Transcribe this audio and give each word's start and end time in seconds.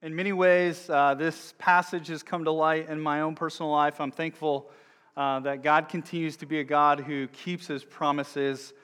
In 0.00 0.14
many 0.14 0.32
ways, 0.32 0.88
uh, 0.88 1.14
this 1.14 1.54
passage 1.58 2.06
has 2.06 2.22
come 2.22 2.44
to 2.44 2.52
light 2.52 2.88
in 2.88 3.00
my 3.00 3.22
own 3.22 3.34
personal 3.34 3.72
life. 3.72 4.00
I'm 4.00 4.12
thankful 4.12 4.70
uh, 5.16 5.40
that 5.40 5.64
God 5.64 5.88
continues 5.88 6.36
to 6.36 6.46
be 6.46 6.60
a 6.60 6.64
God 6.64 7.00
who 7.00 7.26
keeps 7.26 7.66
his 7.66 7.82
promises 7.82 8.74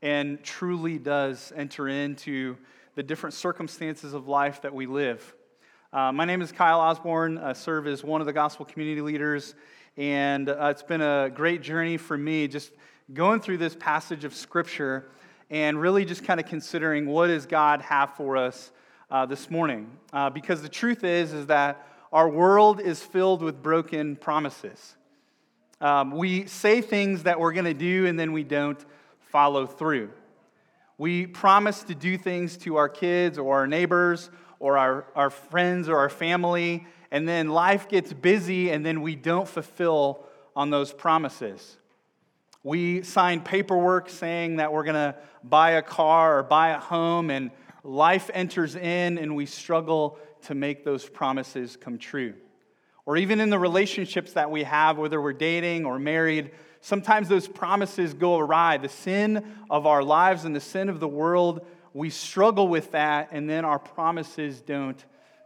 and 0.00 0.40
truly 0.44 0.96
does 0.96 1.52
enter 1.56 1.88
into 1.88 2.56
the 2.94 3.02
different 3.02 3.34
circumstances 3.34 4.14
of 4.14 4.28
life 4.28 4.62
that 4.62 4.72
we 4.72 4.86
live. 4.86 5.34
Uh, 5.92 6.12
my 6.12 6.24
name 6.24 6.40
is 6.40 6.52
Kyle 6.52 6.78
Osborne. 6.78 7.36
I 7.36 7.54
serve 7.54 7.88
as 7.88 8.04
one 8.04 8.20
of 8.20 8.28
the 8.28 8.32
gospel 8.32 8.64
community 8.64 9.00
leaders, 9.00 9.56
and 9.96 10.48
uh, 10.48 10.68
it's 10.70 10.84
been 10.84 11.02
a 11.02 11.32
great 11.34 11.62
journey 11.62 11.96
for 11.96 12.16
me 12.16 12.46
just 12.46 12.70
going 13.12 13.40
through 13.40 13.58
this 13.58 13.74
passage 13.74 14.24
of 14.24 14.32
Scripture 14.32 15.10
and 15.50 15.80
really 15.80 16.04
just 16.04 16.22
kind 16.22 16.38
of 16.38 16.46
considering 16.46 17.06
what 17.06 17.26
does 17.26 17.44
God 17.44 17.82
have 17.82 18.14
for 18.14 18.36
us 18.36 18.70
uh, 19.10 19.26
this 19.26 19.50
morning. 19.50 19.90
Uh, 20.12 20.30
because 20.30 20.62
the 20.62 20.68
truth 20.68 21.04
is, 21.04 21.32
is 21.32 21.46
that 21.46 21.86
our 22.12 22.28
world 22.28 22.80
is 22.80 23.02
filled 23.02 23.42
with 23.42 23.62
broken 23.62 24.16
promises. 24.16 24.96
Um, 25.80 26.10
we 26.12 26.46
say 26.46 26.80
things 26.80 27.22
that 27.24 27.40
we're 27.40 27.52
going 27.52 27.64
to 27.64 27.74
do 27.74 28.06
and 28.06 28.18
then 28.18 28.32
we 28.32 28.44
don't 28.44 28.84
follow 29.30 29.66
through. 29.66 30.10
We 30.98 31.26
promise 31.26 31.82
to 31.84 31.94
do 31.94 32.18
things 32.18 32.56
to 32.58 32.76
our 32.76 32.88
kids 32.88 33.38
or 33.38 33.56
our 33.56 33.66
neighbors 33.66 34.30
or 34.58 34.76
our, 34.76 35.06
our 35.14 35.30
friends 35.30 35.88
or 35.88 35.96
our 35.96 36.10
family, 36.10 36.86
and 37.10 37.26
then 37.26 37.48
life 37.48 37.88
gets 37.88 38.12
busy 38.12 38.70
and 38.70 38.84
then 38.84 39.00
we 39.00 39.16
don't 39.16 39.48
fulfill 39.48 40.24
on 40.54 40.68
those 40.68 40.92
promises. 40.92 41.78
We 42.62 43.02
sign 43.02 43.40
paperwork 43.40 44.10
saying 44.10 44.56
that 44.56 44.72
we're 44.72 44.84
going 44.84 44.94
to 44.94 45.14
buy 45.42 45.72
a 45.72 45.82
car 45.82 46.38
or 46.38 46.42
buy 46.42 46.70
a 46.70 46.78
home, 46.78 47.30
and 47.30 47.50
life 47.82 48.30
enters 48.34 48.76
in 48.76 49.18
and 49.18 49.34
we 49.36 49.46
struggle 49.46 50.18
to 50.42 50.54
make 50.54 50.84
those 50.84 51.08
promises 51.08 51.76
come 51.76 51.98
true. 51.98 52.34
Or 53.06 53.16
even 53.16 53.40
in 53.40 53.50
the 53.50 53.58
relationships 53.58 54.34
that 54.34 54.50
we 54.50 54.62
have, 54.62 54.98
whether 54.98 55.20
we're 55.20 55.32
dating 55.32 55.84
or 55.84 55.98
married, 55.98 56.52
sometimes 56.80 57.28
those 57.28 57.48
promises 57.48 58.14
go 58.14 58.38
awry. 58.38 58.76
The 58.76 58.88
sin 58.88 59.44
of 59.68 59.86
our 59.86 60.02
lives 60.02 60.44
and 60.44 60.54
the 60.54 60.60
sin 60.60 60.88
of 60.88 61.00
the 61.00 61.08
world, 61.08 61.66
we 61.92 62.10
struggle 62.10 62.68
with 62.68 62.92
that, 62.92 63.30
and 63.32 63.48
then 63.48 63.64
our 63.64 63.78
promises 63.78 64.60
don't 64.60 65.02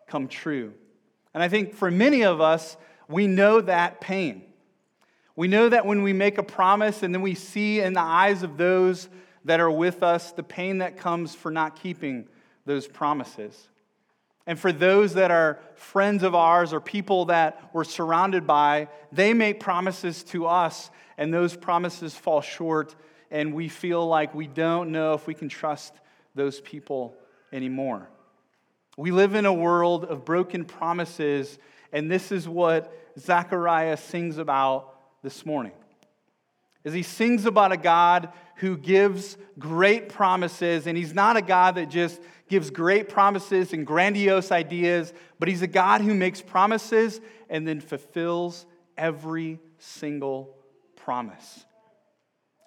come 0.07 0.29
true. 0.29 0.75
And 1.33 1.43
I 1.43 1.49
think 1.49 1.75
for 1.75 1.91
many 1.91 2.23
of 2.23 2.41
us, 2.41 2.77
we 3.09 3.27
know 3.27 3.61
that 3.61 4.01
pain. 4.01 4.43
We 5.37 5.49
know 5.49 5.69
that 5.69 5.85
when 5.85 6.03
we 6.03 6.13
make 6.13 6.39
a 6.39 6.43
promise 6.43 7.03
and 7.03 7.13
then 7.13 7.23
we 7.23 7.35
see 7.35 7.81
in 7.81 7.93
the 7.95 8.01
eyes 8.01 8.43
of 8.43 8.57
those 8.57 9.09
that 9.45 9.61
are 9.61 9.71
with 9.71 10.03
us 10.03 10.33
the 10.33 10.43
pain 10.43 10.79
that 10.79 10.97
comes 10.97 11.35
for 11.35 11.51
not 11.51 11.81
keeping 11.81 12.27
those 12.65 12.87
promises. 12.87 13.69
And 14.47 14.59
for 14.59 14.73
those 14.73 15.15
that 15.15 15.31
are 15.31 15.59
friends 15.75 16.23
of 16.23 16.35
ours 16.35 16.73
or 16.73 16.81
people 16.81 17.27
that 17.27 17.71
we're 17.73 17.85
surrounded 17.85 18.47
by, 18.47 18.89
they 19.11 19.33
make 19.33 19.61
promises 19.61 20.23
to 20.25 20.47
us, 20.47 20.91
and 21.17 21.33
those 21.33 21.57
promises 21.57 22.15
fall 22.15 22.43
short, 22.43 22.95
and 23.31 23.55
we 23.55 23.69
feel 23.69 24.07
like 24.07 24.35
we 24.35 24.47
don't 24.47 24.93
know 24.93 25.15
if 25.15 25.27
we 25.27 25.35
can 25.35 25.49
trust 25.49 25.95
those 26.35 26.61
people 26.61 27.17
anymore. 27.53 28.09
We 28.97 29.13
live 29.13 29.35
in 29.35 29.47
a 29.47 29.53
world 29.53 30.05
of 30.05 30.25
broken 30.25 30.65
promises, 30.65 31.59
and 31.93 32.11
this 32.11 32.31
is 32.31 32.47
what 32.47 32.93
Zechariah 33.19 33.97
sings 33.97 34.39
about 34.39 35.23
this 35.23 35.47
morning. 35.47 35.73
As 36.85 36.93
he 36.93 37.03
sings 37.03 37.47
about 37.47 37.73
a 37.73 37.77
God 37.77 38.33
who 38.57 38.77
gives 38.77 39.37
great 39.59 40.09
promises, 40.09 40.87
and 40.87 40.97
he's 40.97 41.15
not 41.15 41.37
a 41.37 41.43
God 41.43 41.77
that 41.77 41.89
just 41.89 42.21
gives 42.49 42.71
great 42.71 43.09
promises 43.09 43.73
and 43.73 43.87
grandiose 43.87 44.53
ideas, 44.53 45.13
but 45.39 45.49
he's 45.49 45.63
a 45.63 45.67
God 45.67 46.03
who 46.03 46.15
makes 46.15 46.43
promises 46.43 47.21
and 47.49 47.67
then 47.67 47.81
fulfills 47.81 48.67
every 48.97 49.59
single 49.79 50.55
promise. 50.97 51.65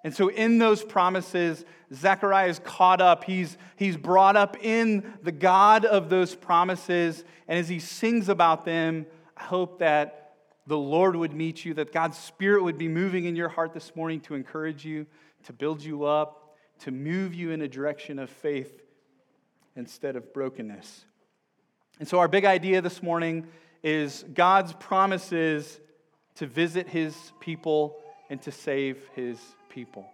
And 0.04 0.14
so, 0.14 0.28
in 0.28 0.58
those 0.58 0.84
promises, 0.84 1.64
Zechariah 1.92 2.48
is 2.48 2.60
caught 2.60 3.00
up. 3.00 3.24
He's, 3.24 3.56
he's 3.76 3.96
brought 3.96 4.36
up 4.36 4.56
in 4.62 5.14
the 5.22 5.32
God 5.32 5.84
of 5.84 6.08
those 6.08 6.34
promises. 6.34 7.24
And 7.48 7.58
as 7.58 7.68
he 7.68 7.80
sings 7.80 8.28
about 8.28 8.64
them, 8.64 9.06
I 9.36 9.42
hope 9.42 9.80
that 9.80 10.27
the 10.68 10.78
Lord 10.78 11.16
would 11.16 11.32
meet 11.32 11.64
you, 11.64 11.72
that 11.74 11.92
God's 11.92 12.18
Spirit 12.18 12.62
would 12.62 12.76
be 12.76 12.88
moving 12.88 13.24
in 13.24 13.34
your 13.34 13.48
heart 13.48 13.72
this 13.72 13.96
morning 13.96 14.20
to 14.20 14.34
encourage 14.34 14.84
you, 14.84 15.06
to 15.44 15.52
build 15.54 15.82
you 15.82 16.04
up, 16.04 16.56
to 16.80 16.90
move 16.90 17.34
you 17.34 17.50
in 17.52 17.62
a 17.62 17.68
direction 17.68 18.18
of 18.18 18.28
faith 18.28 18.82
instead 19.74 20.14
of 20.14 20.34
brokenness. 20.34 21.06
And 21.98 22.06
so, 22.06 22.18
our 22.18 22.28
big 22.28 22.44
idea 22.44 22.82
this 22.82 23.02
morning 23.02 23.46
is 23.82 24.26
God's 24.34 24.74
promises 24.74 25.80
to 26.34 26.46
visit 26.46 26.86
his 26.86 27.16
people 27.40 27.96
and 28.28 28.40
to 28.42 28.52
save 28.52 28.98
his 29.14 29.40
people. 29.70 30.06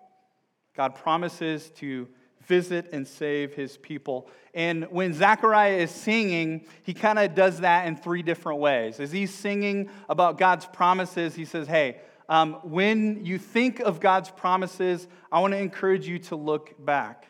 God 0.77 0.95
promises 0.95 1.71
to 1.77 2.09
visit 2.47 2.91
and 2.93 3.06
save 3.06 3.55
his 3.55 3.77
people. 3.77 4.28
And 4.55 4.84
when 4.91 5.12
Zechariah 5.12 5.77
is 5.77 5.91
singing, 5.91 6.66
he 6.82 6.94
kind 6.94 7.19
of 7.19 7.34
does 7.34 7.60
that 7.60 7.87
in 7.87 7.97
three 7.97 8.22
different 8.22 8.60
ways. 8.60 9.00
As 9.00 9.10
he's 9.10 9.32
singing 9.32 9.91
about 10.09 10.38
God's 10.38 10.66
promises, 10.66 11.34
he 11.34 11.44
says, 11.44 11.66
Hey, 11.66 12.00
um, 12.28 12.55
when 12.62 13.25
you 13.25 13.38
think 13.38 13.81
of 13.81 14.00
God's 14.00 14.31
promises, 14.31 15.06
I 15.31 15.41
want 15.41 15.53
to 15.53 15.59
encourage 15.59 16.06
you 16.06 16.19
to 16.21 16.37
look 16.37 16.75
back. 16.82 17.27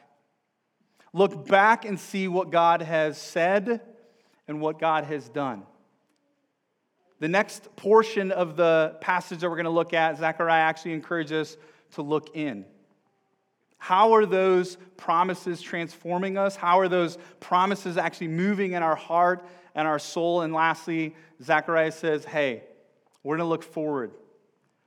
Look 1.12 1.46
back 1.46 1.84
and 1.84 1.98
see 1.98 2.28
what 2.28 2.50
God 2.50 2.82
has 2.82 3.20
said 3.20 3.80
and 4.46 4.60
what 4.60 4.78
God 4.78 5.04
has 5.04 5.28
done. 5.28 5.62
The 7.20 7.28
next 7.28 7.74
portion 7.76 8.32
of 8.32 8.56
the 8.56 8.96
passage 9.00 9.40
that 9.40 9.48
we're 9.48 9.56
going 9.56 9.64
to 9.64 9.70
look 9.70 9.94
at, 9.94 10.18
Zechariah 10.18 10.60
actually 10.60 10.92
encourages 10.92 11.32
us 11.32 11.56
to 11.92 12.02
look 12.02 12.36
in. 12.36 12.64
How 13.84 14.14
are 14.14 14.24
those 14.24 14.78
promises 14.96 15.60
transforming 15.60 16.38
us? 16.38 16.56
How 16.56 16.80
are 16.80 16.88
those 16.88 17.18
promises 17.38 17.98
actually 17.98 18.28
moving 18.28 18.72
in 18.72 18.82
our 18.82 18.96
heart 18.96 19.46
and 19.74 19.86
our 19.86 19.98
soul? 19.98 20.40
And 20.40 20.54
lastly, 20.54 21.14
Zechariah 21.42 21.92
says, 21.92 22.24
hey, 22.24 22.62
we're 23.22 23.36
going 23.36 23.44
to 23.44 23.50
look 23.50 23.62
forward. 23.62 24.12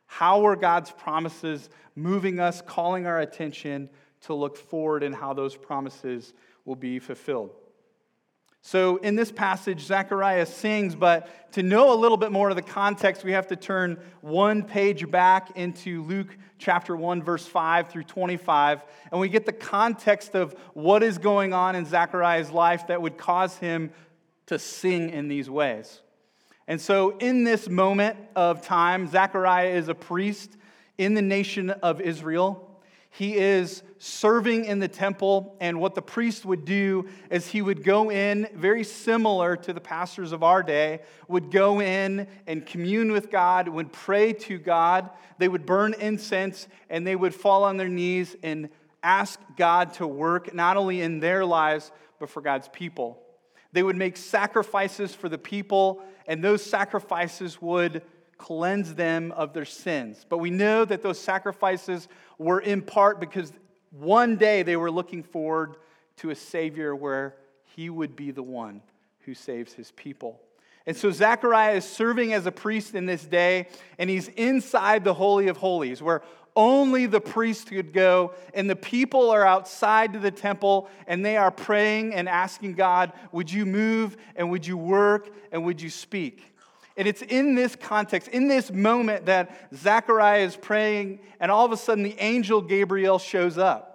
How 0.08 0.48
are 0.48 0.56
God's 0.56 0.90
promises 0.90 1.70
moving 1.96 2.40
us, 2.40 2.64
calling 2.66 3.06
our 3.06 3.20
attention 3.20 3.92
to 4.22 4.34
look 4.34 4.58
forward 4.58 5.04
and 5.04 5.14
how 5.14 5.32
those 5.32 5.56
promises 5.56 6.34
will 6.66 6.76
be 6.76 6.98
fulfilled. 6.98 7.52
So, 8.62 8.98
in 8.98 9.16
this 9.16 9.32
passage, 9.32 9.82
Zechariah 9.82 10.46
sings, 10.46 10.96
but 10.96 11.52
to 11.54 11.64
know 11.64 11.94
a 11.94 11.96
little 11.96 12.18
bit 12.18 12.32
more 12.32 12.50
of 12.50 12.56
the 12.56 12.62
context, 12.62 13.24
we 13.24 13.32
have 13.32 13.48
to 13.48 13.56
turn 13.56 13.98
one 14.22 14.64
page 14.64 15.10
back 15.10 15.56
into 15.56 16.04
Luke 16.04 16.36
chapter 16.58 16.96
1, 16.96 17.24
verse 17.24 17.46
5 17.46 17.90
through 17.90 18.04
25, 18.04 18.84
and 19.12 19.22
we 19.22 19.30
get 19.30 19.46
the 19.46 19.54
context 19.54 20.36
of 20.36 20.54
what 20.74 21.02
is 21.02 21.18
going 21.18 21.54
on 21.54 21.76
in 21.76 21.86
Zechariah's 21.86 22.52
life 22.52 22.88
that 22.88 23.02
would 23.02 23.18
cause 23.18 23.56
him 23.58 23.92
to 24.48 24.60
sing 24.60 25.12
in 25.12 25.28
these 25.28 25.50
ways. 25.50 26.02
And 26.68 26.82
so, 26.82 27.18
in 27.20 27.46
this 27.46 27.70
moment 27.70 28.18
of 28.36 28.62
time, 28.62 29.08
Zechariah 29.08 29.70
is 29.70 29.88
a 29.88 29.96
priest 29.96 30.58
in 30.98 31.14
the 31.14 31.22
nation 31.22 31.70
of 31.70 32.02
Israel. 32.02 32.67
He 33.18 33.36
is 33.36 33.82
serving 33.98 34.66
in 34.66 34.78
the 34.78 34.88
temple, 34.88 35.56
and 35.60 35.80
what 35.80 35.96
the 35.96 36.04
priest 36.04 36.46
would 36.46 36.66
do 36.66 37.08
is 37.32 37.48
he 37.48 37.64
would 37.64 37.84
go 37.84 38.12
in, 38.12 38.48
very 38.54 38.84
similar 38.84 39.56
to 39.58 39.74
the 39.74 39.82
pastors 39.82 40.32
of 40.32 40.44
our 40.44 40.62
day, 40.62 41.00
would 41.28 41.50
go 41.50 41.82
in 41.82 42.28
and 42.46 42.64
commune 42.64 43.12
with 43.12 43.32
God, 43.32 43.70
would 43.70 43.92
pray 43.92 44.34
to 44.34 44.60
God. 44.60 45.10
They 45.40 45.48
would 45.48 45.66
burn 45.66 45.96
incense, 45.96 46.68
and 46.92 47.08
they 47.08 47.16
would 47.16 47.34
fall 47.34 47.64
on 47.64 47.78
their 47.78 47.90
knees 47.90 48.36
and 48.44 48.70
ask 49.02 49.40
God 49.56 49.96
to 49.96 50.06
work 50.06 50.54
not 50.54 50.78
only 50.78 51.02
in 51.02 51.20
their 51.20 51.44
lives, 51.44 51.92
but 52.20 52.30
for 52.30 52.42
God's 52.42 52.68
people. 52.68 53.24
They 53.72 53.82
would 53.82 53.98
make 53.98 54.16
sacrifices 54.16 55.16
for 55.16 55.28
the 55.28 55.40
people, 55.40 56.04
and 56.28 56.44
those 56.44 56.64
sacrifices 56.64 57.60
would 57.64 58.04
cleanse 58.38 58.94
them 58.94 59.32
of 59.32 59.54
their 59.54 59.66
sins. 59.66 60.24
But 60.30 60.38
we 60.38 60.52
know 60.52 60.86
that 60.86 61.02
those 61.02 61.20
sacrifices 61.20 62.08
were 62.38 62.60
in 62.60 62.82
part 62.82 63.20
because 63.20 63.52
one 63.92 64.36
day 64.36 64.64
they 64.64 64.76
were 64.76 64.92
looking 64.92 65.24
forward 65.24 65.76
to 66.18 66.30
a 66.30 66.36
Savior 66.36 66.96
where 66.96 67.36
he 67.76 67.90
would 67.90 68.16
be 68.16 68.32
the 68.32 68.44
one 68.44 68.82
who 69.22 69.34
saves 69.34 69.74
his 69.74 69.92
people. 69.92 70.40
And 70.86 70.96
so 70.96 71.12
Zechariah 71.12 71.76
is 71.76 71.86
serving 71.86 72.34
as 72.34 72.46
a 72.46 72.52
priest 72.52 72.96
in 72.96 73.06
this 73.06 73.26
day, 73.26 73.68
and 74.00 74.10
he's 74.10 74.30
inside 74.30 75.04
the 75.04 75.14
Holy 75.14 75.50
of 75.50 75.58
Holies, 75.58 76.02
where 76.02 76.24
only 76.56 77.06
the 77.06 77.22
priest 77.22 77.68
could 77.68 77.94
go, 77.94 78.34
and 78.54 78.70
the 78.70 78.76
people 78.76 79.30
are 79.30 79.46
outside 79.46 80.14
to 80.14 80.20
the 80.20 80.32
temple, 80.32 80.90
and 81.06 81.24
they 81.24 81.38
are 81.38 81.52
praying 81.52 82.16
and 82.16 82.28
asking 82.28 82.74
God, 82.74 83.12
Would 83.32 83.52
you 83.52 83.66
move, 83.66 84.18
and 84.36 84.50
would 84.50 84.66
you 84.66 84.78
work, 84.78 85.30
and 85.52 85.66
would 85.66 85.82
you 85.82 85.90
speak? 85.90 86.56
And 86.98 87.08
it's 87.08 87.22
in 87.22 87.54
this 87.54 87.76
context, 87.76 88.28
in 88.30 88.48
this 88.48 88.72
moment, 88.72 89.28
that 89.28 89.56
Zechariah 89.74 90.42
is 90.44 90.56
praying, 90.56 91.20
and 91.40 91.52
all 91.52 91.64
of 91.66 91.72
a 91.72 91.78
sudden 91.78 92.04
the 92.04 92.16
angel 92.20 92.60
Gabriel 92.62 93.20
shows 93.20 93.58
up. 93.58 93.94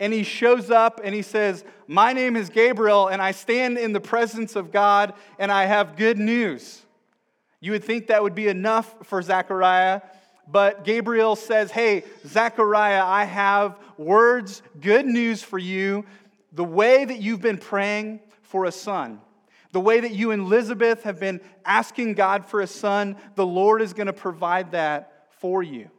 and 0.00 0.12
he 0.12 0.24
shows 0.24 0.68
up 0.68 1.00
and 1.04 1.14
he 1.14 1.22
says, 1.22 1.64
My 1.86 2.12
name 2.12 2.34
is 2.34 2.50
Gabriel, 2.50 3.06
and 3.06 3.22
I 3.22 3.30
stand 3.30 3.78
in 3.78 3.92
the 3.92 4.00
presence 4.00 4.56
of 4.56 4.72
God, 4.72 5.14
and 5.38 5.52
I 5.52 5.66
have 5.66 5.96
good 5.96 6.18
news. 6.18 6.82
You 7.60 7.70
would 7.70 7.84
think 7.84 8.08
that 8.08 8.20
would 8.20 8.34
be 8.34 8.48
enough 8.48 8.92
for 9.04 9.22
Zechariah, 9.22 10.00
but 10.48 10.84
Gabriel 10.84 11.36
says, 11.36 11.70
Hey, 11.70 12.02
Zechariah, 12.26 13.04
I 13.04 13.22
have 13.22 13.78
words, 13.96 14.62
good 14.80 15.06
news 15.06 15.40
for 15.44 15.58
you. 15.58 16.04
The 16.50 16.64
way 16.64 17.04
that 17.04 17.20
you've 17.20 17.40
been 17.40 17.58
praying 17.58 18.18
for 18.42 18.64
a 18.64 18.72
son, 18.72 19.20
the 19.72 19.80
way 19.80 20.00
that 20.00 20.12
you 20.12 20.30
and 20.30 20.42
Elizabeth 20.42 21.02
have 21.02 21.18
been 21.18 21.40
asking 21.64 22.14
God 22.14 22.44
for 22.46 22.60
a 22.60 22.66
son, 22.66 23.16
the 23.34 23.46
Lord 23.46 23.82
is 23.82 23.92
going 23.94 24.06
to 24.06 24.12
provide 24.12 24.72
that 24.72 25.28
for 25.40 25.62
you. 25.62 25.90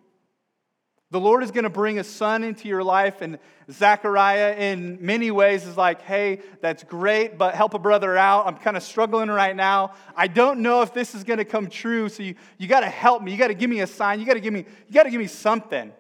The 1.09 1.19
Lord 1.19 1.43
is 1.43 1.51
going 1.51 1.65
to 1.65 1.69
bring 1.69 1.99
a 1.99 2.03
son 2.03 2.43
into 2.43 2.67
your 2.67 2.83
life, 2.83 3.21
and 3.21 3.37
Zechariah, 3.69 4.55
in 4.55 4.97
many 4.99 5.29
ways, 5.29 5.63
is 5.67 5.77
like, 5.77 6.01
hey, 6.01 6.41
that's 6.59 6.83
great, 6.83 7.37
but 7.37 7.53
help 7.53 7.75
a 7.75 7.79
brother 7.79 8.17
out. 8.17 8.47
I'm 8.47 8.57
kind 8.57 8.75
of 8.75 8.81
struggling 8.81 9.29
right 9.29 9.55
now. 9.55 9.93
I 10.15 10.25
don't 10.27 10.61
know 10.61 10.81
if 10.81 10.91
this 10.91 11.13
is 11.13 11.23
going 11.23 11.37
to 11.37 11.45
come 11.45 11.67
true, 11.67 12.09
so 12.09 12.23
you, 12.23 12.33
you 12.57 12.67
got 12.67 12.79
to 12.79 12.89
help 12.89 13.21
me. 13.21 13.31
You 13.31 13.37
got 13.37 13.49
to 13.49 13.53
give 13.53 13.69
me 13.69 13.81
a 13.81 13.87
sign. 13.87 14.19
You 14.19 14.25
got 14.25 14.33
to 14.33 14.39
give 14.39 14.53
me, 14.53 14.65
you 14.87 14.93
got 14.93 15.03
to 15.03 15.11
give 15.11 15.19
me 15.21 15.27
something. 15.27 15.91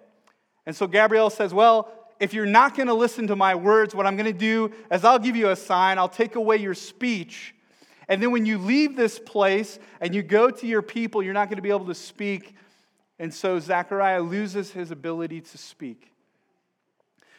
And 0.65 0.75
so 0.75 0.87
Gabriel 0.87 1.29
says, 1.29 1.53
well, 1.53 1.91
if 2.19 2.33
you're 2.33 2.47
not 2.47 2.75
going 2.75 2.87
to 2.87 2.93
listen 2.95 3.27
to 3.27 3.35
my 3.35 3.53
words, 3.53 3.93
what 3.93 4.07
I'm 4.07 4.15
going 4.15 4.31
to 4.31 4.33
do 4.33 4.71
is 4.91 5.03
I'll 5.03 5.19
give 5.19 5.35
you 5.35 5.49
a 5.49 5.55
sign. 5.55 5.99
I'll 5.99 6.09
take 6.09 6.35
away 6.35 6.57
your 6.57 6.73
speech. 6.73 7.52
And 8.07 8.21
then 8.21 8.31
when 8.31 8.45
you 8.45 8.57
leave 8.57 8.95
this 8.95 9.19
place 9.19 9.79
and 10.01 10.13
you 10.13 10.23
go 10.23 10.49
to 10.49 10.67
your 10.67 10.81
people, 10.81 11.23
you're 11.23 11.33
not 11.33 11.49
going 11.49 11.57
to 11.57 11.63
be 11.63 11.69
able 11.69 11.85
to 11.87 11.95
speak 11.95 12.55
and 13.19 13.33
so 13.33 13.59
Zechariah 13.59 14.21
loses 14.21 14.71
his 14.71 14.91
ability 14.91 15.41
to 15.41 15.57
speak. 15.57 16.12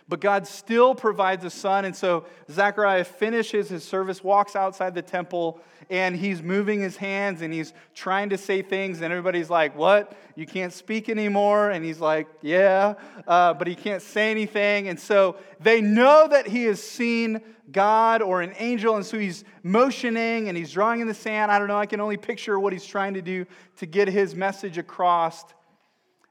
But 0.06 0.20
God 0.20 0.46
still 0.46 0.94
provides 0.94 1.44
a 1.44 1.50
son. 1.50 1.86
And 1.86 1.96
so 1.96 2.26
Zechariah 2.50 3.04
finishes 3.04 3.70
his 3.70 3.84
service, 3.84 4.22
walks 4.22 4.54
outside 4.54 4.94
the 4.94 5.02
temple, 5.02 5.60
and 5.88 6.14
he's 6.14 6.42
moving 6.42 6.80
his 6.80 6.96
hands 6.96 7.42
and 7.42 7.52
he's 7.52 7.72
trying 7.94 8.28
to 8.30 8.38
say 8.38 8.60
things. 8.60 9.00
And 9.00 9.12
everybody's 9.12 9.48
like, 9.48 9.76
What? 9.76 10.16
You 10.34 10.46
can't 10.46 10.72
speak 10.72 11.08
anymore? 11.08 11.70
And 11.70 11.84
he's 11.84 12.00
like, 12.00 12.28
Yeah, 12.42 12.94
uh, 13.26 13.54
but 13.54 13.66
he 13.66 13.74
can't 13.74 14.02
say 14.02 14.30
anything. 14.30 14.88
And 14.88 15.00
so 15.00 15.36
they 15.60 15.80
know 15.80 16.28
that 16.28 16.46
he 16.46 16.64
has 16.64 16.82
seen 16.82 17.40
God 17.72 18.20
or 18.20 18.42
an 18.42 18.52
angel. 18.58 18.96
And 18.96 19.06
so 19.06 19.18
he's 19.18 19.44
motioning 19.62 20.48
and 20.48 20.56
he's 20.56 20.72
drawing 20.72 21.00
in 21.00 21.08
the 21.08 21.14
sand. 21.14 21.50
I 21.50 21.58
don't 21.58 21.68
know. 21.68 21.78
I 21.78 21.86
can 21.86 22.00
only 22.00 22.18
picture 22.18 22.58
what 22.58 22.72
he's 22.72 22.86
trying 22.86 23.14
to 23.14 23.22
do 23.22 23.46
to 23.76 23.86
get 23.86 24.08
his 24.08 24.34
message 24.34 24.76
across. 24.76 25.44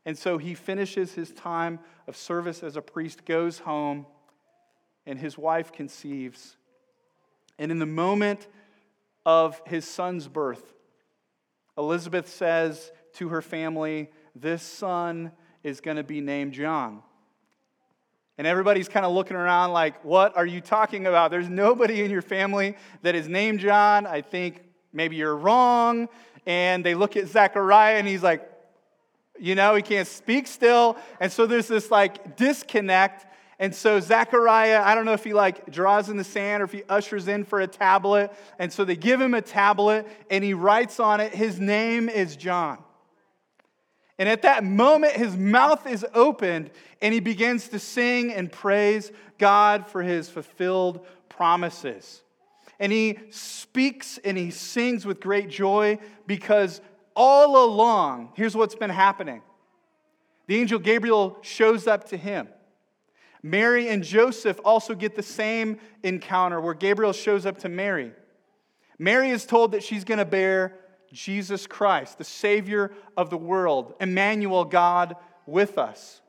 And 0.05 0.17
so 0.17 0.37
he 0.37 0.53
finishes 0.53 1.13
his 1.13 1.31
time 1.31 1.79
of 2.07 2.17
service 2.17 2.63
as 2.63 2.75
a 2.75 2.81
priest, 2.81 3.25
goes 3.25 3.59
home, 3.59 4.05
and 5.05 5.17
his 5.17 5.37
wife 5.37 5.71
conceives. 5.71 6.57
And 7.57 7.71
in 7.71 7.79
the 7.79 7.85
moment 7.85 8.47
of 9.25 9.61
his 9.65 9.87
son's 9.87 10.27
birth, 10.27 10.73
Elizabeth 11.77 12.29
says 12.29 12.91
to 13.13 13.29
her 13.29 13.41
family, 13.41 14.09
This 14.35 14.61
son 14.61 15.31
is 15.63 15.79
going 15.79 15.97
to 15.97 16.03
be 16.03 16.21
named 16.21 16.53
John. 16.53 17.01
And 18.37 18.47
everybody's 18.47 18.89
kind 18.89 19.05
of 19.05 19.13
looking 19.13 19.37
around 19.37 19.71
like, 19.71 20.03
What 20.03 20.35
are 20.35 20.45
you 20.45 20.59
talking 20.59 21.05
about? 21.05 21.31
There's 21.31 21.49
nobody 21.49 22.03
in 22.03 22.11
your 22.11 22.21
family 22.21 22.75
that 23.01 23.15
is 23.15 23.29
named 23.29 23.59
John. 23.59 24.05
I 24.05 24.21
think 24.21 24.61
maybe 24.91 25.15
you're 25.15 25.35
wrong. 25.35 26.09
And 26.45 26.85
they 26.85 26.93
look 26.93 27.15
at 27.15 27.27
Zechariah 27.27 27.97
and 27.97 28.07
he's 28.07 28.23
like, 28.23 28.49
you 29.43 29.55
know, 29.55 29.75
he 29.75 29.81
can't 29.81 30.07
speak 30.07 30.47
still. 30.47 30.95
And 31.19 31.29
so 31.29 31.45
there's 31.45 31.67
this 31.67 31.91
like 31.91 32.37
disconnect. 32.37 33.25
And 33.59 33.75
so 33.75 33.99
Zechariah, 33.99 34.81
I 34.81 34.95
don't 34.95 35.03
know 35.03 35.11
if 35.11 35.25
he 35.25 35.33
like 35.33 35.69
draws 35.69 36.07
in 36.07 36.15
the 36.15 36.23
sand 36.23 36.61
or 36.61 36.63
if 36.63 36.71
he 36.71 36.83
ushers 36.87 37.27
in 37.27 37.43
for 37.43 37.59
a 37.59 37.67
tablet. 37.67 38.31
And 38.57 38.71
so 38.71 38.85
they 38.85 38.95
give 38.95 39.19
him 39.19 39.33
a 39.33 39.41
tablet 39.41 40.07
and 40.29 40.45
he 40.45 40.53
writes 40.53 40.97
on 40.97 41.19
it, 41.19 41.35
his 41.35 41.59
name 41.59 42.07
is 42.07 42.37
John. 42.37 42.77
And 44.17 44.29
at 44.29 44.43
that 44.43 44.63
moment, 44.63 45.11
his 45.11 45.35
mouth 45.35 45.85
is 45.87 46.05
opened 46.13 46.71
and 47.01 47.13
he 47.13 47.19
begins 47.19 47.67
to 47.67 47.79
sing 47.79 48.31
and 48.31 48.49
praise 48.49 49.11
God 49.39 49.87
for 49.87 50.01
his 50.01 50.29
fulfilled 50.29 51.05
promises. 51.27 52.21
And 52.79 52.93
he 52.93 53.19
speaks 53.29 54.19
and 54.23 54.37
he 54.37 54.51
sings 54.51 55.05
with 55.05 55.19
great 55.19 55.49
joy 55.49 55.99
because 56.27 56.79
all 57.15 57.65
along, 57.65 58.31
here's 58.35 58.55
what's 58.55 58.75
been 58.75 58.89
happening 58.89 59.41
the 60.47 60.57
angel 60.57 60.79
Gabriel 60.79 61.37
shows 61.41 61.87
up 61.87 62.09
to 62.09 62.17
him. 62.17 62.47
Mary 63.41 63.89
and 63.89 64.03
Joseph 64.03 64.59
also 64.63 64.95
get 64.95 65.15
the 65.15 65.23
same 65.23 65.77
encounter 66.01 66.61
where 66.61 66.73
Gabriel 66.73 67.13
shows 67.13 67.45
up 67.45 67.59
to 67.59 67.69
Mary. 67.69 68.11
Mary 68.97 69.29
is 69.29 69.45
told 69.45 69.73
that 69.73 69.83
she's 69.83 70.03
going 70.03 70.17
to 70.17 70.25
bear 70.25 70.79
Jesus 71.11 71.67
Christ, 71.67 72.17
the 72.17 72.23
Savior 72.23 72.91
of 73.17 73.29
the 73.29 73.37
world, 73.37 73.93
Emmanuel, 73.99 74.65
God 74.65 75.15
with 75.45 75.77
us. 75.77 76.21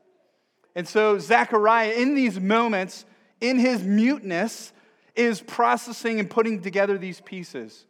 And 0.75 0.87
so, 0.87 1.17
Zechariah, 1.17 1.93
in 1.93 2.15
these 2.15 2.39
moments, 2.39 3.05
in 3.39 3.57
his 3.57 3.83
muteness, 3.83 4.73
is 5.15 5.41
processing 5.41 6.19
and 6.19 6.29
putting 6.29 6.61
together 6.61 6.97
these 6.97 7.21
pieces 7.21 7.85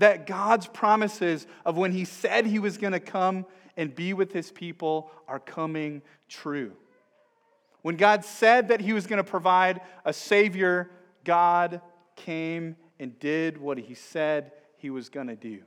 that 0.00 0.26
God's 0.26 0.66
promises 0.66 1.46
of 1.64 1.78
when 1.78 1.92
He 1.92 2.04
said 2.04 2.44
He 2.44 2.58
was 2.58 2.76
going 2.76 2.92
to 2.92 3.00
come 3.00 3.46
and 3.76 3.94
be 3.94 4.12
with 4.12 4.32
His 4.32 4.50
people 4.50 5.10
are 5.28 5.38
coming 5.38 6.02
true. 6.28 6.72
When 7.82 7.96
God 7.96 8.24
said 8.24 8.68
that 8.68 8.80
He 8.80 8.92
was 8.92 9.06
going 9.06 9.22
to 9.22 9.30
provide 9.30 9.80
a 10.04 10.12
Savior, 10.12 10.90
God 11.24 11.80
came 12.16 12.76
and 12.98 13.18
did 13.18 13.58
what 13.58 13.78
He 13.78 13.94
said 13.94 14.52
He 14.76 14.90
was 14.90 15.08
going 15.08 15.28
to 15.28 15.36
do. 15.36 15.62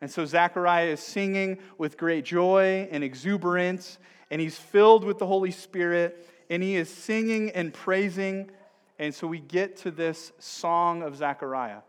And 0.00 0.10
so 0.10 0.26
Zechariah 0.26 0.88
is 0.88 1.00
singing 1.00 1.58
with 1.78 1.96
great 1.96 2.24
joy 2.24 2.88
and 2.90 3.02
exuberance, 3.02 3.98
and 4.30 4.40
he's 4.40 4.58
filled 4.58 5.04
with 5.04 5.18
the 5.18 5.26
Holy 5.26 5.50
Spirit, 5.50 6.28
and 6.50 6.62
he 6.62 6.76
is 6.76 6.90
singing 6.90 7.50
and 7.50 7.72
praising. 7.72 8.50
And 8.98 9.14
so 9.14 9.26
we 9.26 9.40
get 9.40 9.76
to 9.78 9.90
this 9.90 10.32
song 10.38 11.02
of 11.02 11.16
Zechariah. 11.16 11.80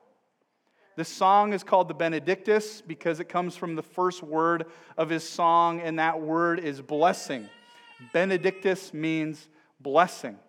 This 0.98 1.10
song 1.10 1.54
is 1.54 1.64
called 1.64 1.90
the 1.90 1.94
Benedictus 1.94 2.82
because 2.82 3.20
it 3.20 3.30
comes 3.30 3.56
from 3.56 3.76
the 3.76 3.84
first 3.84 4.24
word 4.24 4.66
of 4.98 5.12
his 5.12 5.30
song, 5.30 5.80
and 5.80 6.00
that 6.00 6.20
word 6.20 6.60
is 6.60 6.82
blessing. 6.82 7.48
Benedictus 8.14 8.96
means 8.96 9.48
blessing. 9.80 10.40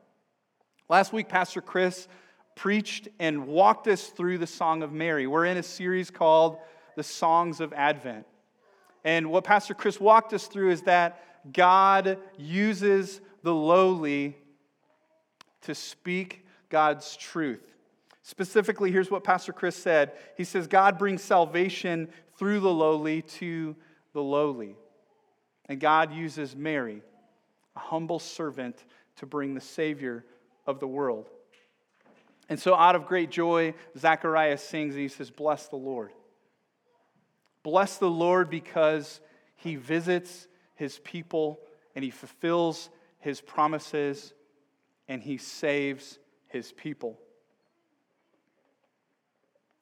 Last 0.89 1.13
week, 1.13 1.29
Pastor 1.29 1.61
Chris 1.61 2.09
preached 2.55 3.09
and 3.19 3.47
walked 3.47 3.89
us 3.89 4.07
through 4.07 4.39
the 4.39 4.47
Song 4.47 4.83
of 4.83 4.91
Mary. 4.91 5.27
We're 5.27 5.45
in 5.45 5.59
a 5.59 5.63
series 5.63 6.11
called 6.11 6.57
The 6.97 7.03
Songs 7.03 7.61
of 7.61 7.75
Advent. 7.75 8.25
And 9.05 9.31
what 9.31 9.45
Pastor 9.45 9.75
Chris 9.75 10.01
walked 10.01 10.33
us 10.33 10.47
through 10.47 10.71
is 10.71 10.81
that 10.85 11.53
God 11.53 12.17
uses 12.39 13.21
the 13.43 13.53
lowly 13.53 14.35
to 15.61 15.75
speak 15.75 16.47
God's 16.71 17.19
truth. 17.19 17.68
Specifically, 18.29 18.93
here's 18.93 19.11
what 19.11 19.25
Pastor 19.25 19.55
Chris 19.55 19.75
said 19.75 20.13
He 20.37 20.45
says, 20.45 20.67
God 20.67 20.99
brings 20.99 21.23
salvation 21.23 22.11
through 22.37 22.61
the 22.61 22.71
lowly 22.71 23.23
to 23.23 23.75
the 24.13 24.23
lowly. 24.23 24.77
And 25.65 25.81
God 25.81 26.13
uses 26.13 26.55
Mary, 26.55 27.01
a 27.75 27.79
humble 27.79 28.19
servant, 28.19 28.85
to 29.17 29.25
bring 29.25 29.55
the 29.55 29.63
Savior 29.63 30.27
of 30.67 30.79
the 30.79 30.87
world. 30.87 31.31
And 32.51 32.61
so, 32.61 32.75
out 32.75 32.95
of 32.95 33.07
great 33.07 33.31
joy, 33.31 33.73
Zacharias 33.97 34.63
sings 34.63 34.93
and 34.93 35.01
he 35.01 35.09
says, 35.09 35.31
Bless 35.31 35.69
the 35.69 35.77
Lord. 35.77 36.13
Bless 37.63 37.97
the 37.97 38.11
Lord 38.11 38.51
because 38.51 39.23
he 39.57 39.77
visits 39.77 40.49
his 40.75 40.99
people 40.99 41.61
and 41.95 42.05
he 42.05 42.11
fulfills 42.11 42.91
his 43.21 43.41
promises 43.41 44.35
and 45.09 45.23
he 45.23 45.39
saves 45.39 46.19
his 46.49 46.73
people. 46.73 47.19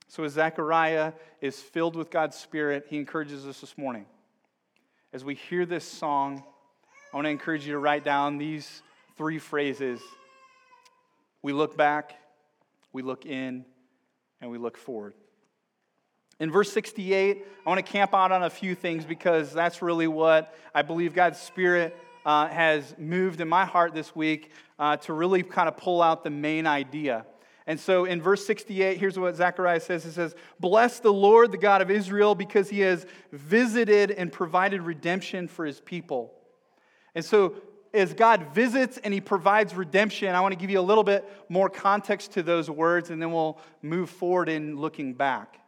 So, 0.09 0.25
as 0.25 0.33
Zechariah 0.33 1.13
is 1.41 1.61
filled 1.61 1.97
with 1.97 2.11
God's 2.11 2.37
Spirit, 2.37 2.87
he 2.89 2.97
encourages 2.97 3.47
us 3.47 3.61
this 3.61 3.77
morning. 3.77 4.07
As 5.13 5.25
we 5.25 5.35
hear 5.35 5.67
this 5.67 5.85
song, 5.85 6.45
I 7.13 7.17
want 7.17 7.27
to 7.27 7.31
encourage 7.31 7.67
you 7.67 7.73
to 7.73 7.79
write 7.79 8.05
down 8.05 8.39
these 8.39 8.83
three 9.17 9.39
phrases 9.39 10.01
We 11.43 11.53
look 11.53 11.77
back, 11.77 12.15
we 12.93 13.03
look 13.03 13.27
in, 13.27 13.65
and 14.41 14.51
we 14.51 14.59
look 14.59 14.77
forward. 14.77 15.15
In 16.39 16.51
verse 16.51 16.71
68, 16.73 17.47
I 17.65 17.69
want 17.69 17.85
to 17.85 17.93
camp 17.93 18.15
out 18.15 18.31
on 18.31 18.43
a 18.43 18.51
few 18.51 18.75
things 18.75 19.05
because 19.05 19.53
that's 19.53 19.81
really 19.81 20.07
what 20.07 20.55
I 20.75 20.83
believe 20.83 21.15
God's 21.15 21.39
Spirit 21.39 21.97
uh, 22.27 22.49
has 22.49 22.95
moved 22.99 23.41
in 23.41 23.49
my 23.49 23.65
heart 23.65 23.95
this 23.95 24.15
week 24.15 24.51
uh, 24.79 24.99
to 24.99 25.13
really 25.13 25.43
kind 25.43 25.69
of 25.69 25.77
pull 25.77 26.03
out 26.03 26.25
the 26.25 26.31
main 26.31 26.67
idea. 26.67 27.25
And 27.67 27.81
so 27.81 28.05
in 28.05 28.23
verse 28.23 28.47
68, 28.47 28.99
here's 28.99 29.19
what 29.19 29.35
Zechariah 29.35 29.81
says 29.81 30.05
It 30.05 30.13
says, 30.13 30.35
Bless 30.61 31.01
the 31.01 31.13
Lord, 31.13 31.51
the 31.53 31.59
God 31.59 31.83
of 31.83 31.91
Israel, 31.91 32.35
because 32.35 32.71
he 32.71 32.81
has 32.81 33.07
visited 33.33 34.11
and 34.11 34.33
provided 34.33 34.83
redemption 34.83 35.49
for 35.49 35.65
his 35.65 35.81
people. 35.81 36.33
And 37.15 37.25
so 37.25 37.55
as 37.97 38.13
God 38.13 38.55
visits 38.55 38.99
and 38.99 39.13
he 39.13 39.21
provides 39.21 39.75
redemption. 39.75 40.35
I 40.35 40.41
want 40.41 40.53
to 40.53 40.59
give 40.59 40.71
you 40.71 40.79
a 40.79 40.83
little 40.83 41.03
bit 41.03 41.29
more 41.49 41.69
context 41.69 42.33
to 42.33 42.43
those 42.43 42.71
words, 42.71 43.11
and 43.11 43.21
then 43.21 43.33
we'll 43.33 43.59
move 43.83 44.11
forward 44.11 44.49
in 44.49 44.77
looking 44.77 45.15
back. 45.15 45.59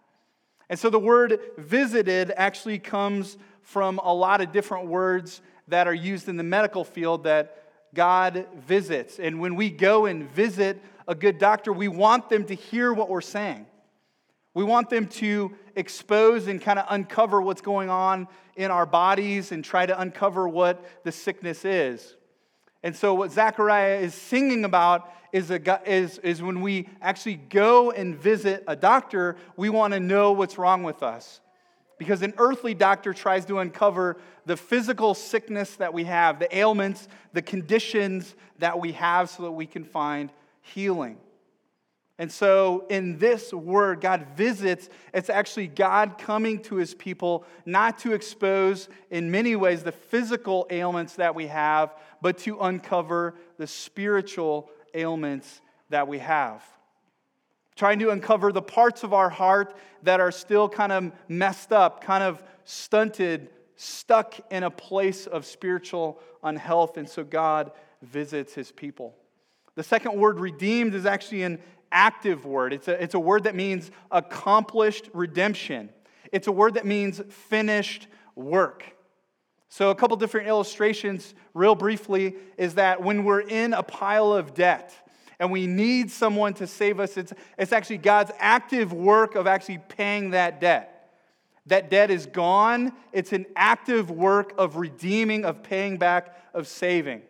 And 0.68 0.78
so 0.78 0.90
the 0.90 0.98
word 0.98 1.40
visited 1.56 2.32
actually 2.36 2.78
comes 2.78 3.38
from 3.62 3.98
a 4.02 4.12
lot 4.12 4.40
of 4.40 4.52
different 4.52 4.86
words 4.86 5.40
that 5.68 5.88
are 5.88 5.94
used 5.94 6.28
in 6.28 6.36
the 6.36 6.42
medical 6.42 6.84
field 6.84 7.24
that 7.24 7.64
God 7.94 8.46
visits. 8.66 9.18
And 9.18 9.40
when 9.40 9.56
we 9.56 9.70
go 9.70 10.04
and 10.06 10.30
visit 10.30 10.82
a 11.08 11.14
good 11.14 11.38
doctor, 11.38 11.72
we 11.72 11.88
want 11.88 12.28
them 12.28 12.44
to 12.44 12.54
hear 12.54 12.92
what 12.92 13.08
we're 13.08 13.22
saying. 13.22 13.66
We 14.54 14.62
want 14.62 14.90
them 14.90 15.06
to 15.06 15.52
expose 15.74 16.46
and 16.46 16.60
kind 16.60 16.78
of 16.78 16.84
uncover 16.90 17.40
what's 17.40 17.62
going 17.62 17.90
on 17.90 18.28
in 18.56 18.70
our 18.70 18.86
bodies 18.86 19.50
and 19.50 19.64
try 19.64 19.86
to 19.86 19.98
uncover 19.98 20.48
what 20.48 20.84
the 21.04 21.12
sickness 21.12 21.64
is. 21.64 22.14
And 22.82 22.94
so, 22.94 23.14
what 23.14 23.32
Zechariah 23.32 23.98
is 24.00 24.14
singing 24.14 24.64
about 24.64 25.10
is, 25.32 25.50
a, 25.50 25.90
is, 25.90 26.18
is 26.18 26.42
when 26.42 26.60
we 26.60 26.88
actually 27.00 27.36
go 27.36 27.90
and 27.90 28.16
visit 28.16 28.64
a 28.66 28.76
doctor, 28.76 29.36
we 29.56 29.70
want 29.70 29.94
to 29.94 30.00
know 30.00 30.32
what's 30.32 30.58
wrong 30.58 30.82
with 30.82 31.02
us. 31.02 31.40
Because 31.98 32.22
an 32.22 32.34
earthly 32.38 32.74
doctor 32.74 33.12
tries 33.12 33.44
to 33.46 33.58
uncover 33.58 34.18
the 34.46 34.56
physical 34.56 35.14
sickness 35.14 35.74
that 35.76 35.92
we 35.92 36.04
have, 36.04 36.38
the 36.38 36.56
ailments, 36.56 37.08
the 37.32 37.42
conditions 37.42 38.34
that 38.58 38.78
we 38.78 38.92
have, 38.92 39.28
so 39.30 39.44
that 39.44 39.52
we 39.52 39.66
can 39.66 39.84
find 39.84 40.30
healing. 40.60 41.18
And 42.20 42.32
so, 42.32 42.84
in 42.90 43.18
this 43.18 43.52
word, 43.52 44.00
God 44.00 44.26
visits, 44.36 44.88
it's 45.14 45.30
actually 45.30 45.68
God 45.68 46.18
coming 46.18 46.60
to 46.64 46.74
his 46.74 46.92
people, 46.92 47.44
not 47.64 47.98
to 48.00 48.12
expose, 48.12 48.88
in 49.08 49.30
many 49.30 49.54
ways, 49.54 49.84
the 49.84 49.92
physical 49.92 50.66
ailments 50.68 51.14
that 51.14 51.36
we 51.36 51.46
have, 51.46 51.94
but 52.20 52.38
to 52.38 52.58
uncover 52.58 53.36
the 53.56 53.68
spiritual 53.68 54.68
ailments 54.94 55.60
that 55.90 56.08
we 56.08 56.18
have. 56.18 56.64
Trying 57.76 58.00
to 58.00 58.10
uncover 58.10 58.50
the 58.50 58.62
parts 58.62 59.04
of 59.04 59.14
our 59.14 59.30
heart 59.30 59.76
that 60.02 60.18
are 60.18 60.32
still 60.32 60.68
kind 60.68 60.90
of 60.90 61.12
messed 61.28 61.72
up, 61.72 62.02
kind 62.02 62.24
of 62.24 62.42
stunted, 62.64 63.48
stuck 63.76 64.34
in 64.50 64.64
a 64.64 64.70
place 64.72 65.28
of 65.28 65.46
spiritual 65.46 66.18
unhealth. 66.42 66.96
And 66.96 67.08
so, 67.08 67.22
God 67.22 67.70
visits 68.02 68.54
his 68.54 68.72
people. 68.72 69.14
The 69.78 69.84
second 69.84 70.18
word, 70.18 70.40
redeemed, 70.40 70.96
is 70.96 71.06
actually 71.06 71.44
an 71.44 71.60
active 71.92 72.44
word. 72.44 72.72
It's 72.72 72.88
a, 72.88 73.00
it's 73.00 73.14
a 73.14 73.20
word 73.20 73.44
that 73.44 73.54
means 73.54 73.92
accomplished 74.10 75.08
redemption, 75.14 75.90
it's 76.32 76.48
a 76.48 76.52
word 76.52 76.74
that 76.74 76.84
means 76.84 77.22
finished 77.28 78.08
work. 78.34 78.82
So, 79.68 79.90
a 79.90 79.94
couple 79.94 80.16
different 80.16 80.48
illustrations, 80.48 81.32
real 81.54 81.76
briefly, 81.76 82.34
is 82.56 82.74
that 82.74 83.04
when 83.04 83.22
we're 83.22 83.42
in 83.42 83.72
a 83.72 83.84
pile 83.84 84.32
of 84.32 84.52
debt 84.52 84.92
and 85.38 85.52
we 85.52 85.68
need 85.68 86.10
someone 86.10 86.54
to 86.54 86.66
save 86.66 86.98
us, 86.98 87.16
it's, 87.16 87.32
it's 87.56 87.70
actually 87.70 87.98
God's 87.98 88.32
active 88.40 88.92
work 88.92 89.36
of 89.36 89.46
actually 89.46 89.78
paying 89.88 90.30
that 90.30 90.60
debt. 90.60 91.12
That 91.66 91.88
debt 91.88 92.10
is 92.10 92.26
gone. 92.26 92.94
It's 93.12 93.32
an 93.32 93.46
active 93.54 94.10
work 94.10 94.54
of 94.58 94.76
redeeming, 94.76 95.44
of 95.44 95.62
paying 95.62 95.98
back, 95.98 96.36
of 96.52 96.66
saving. 96.66 97.22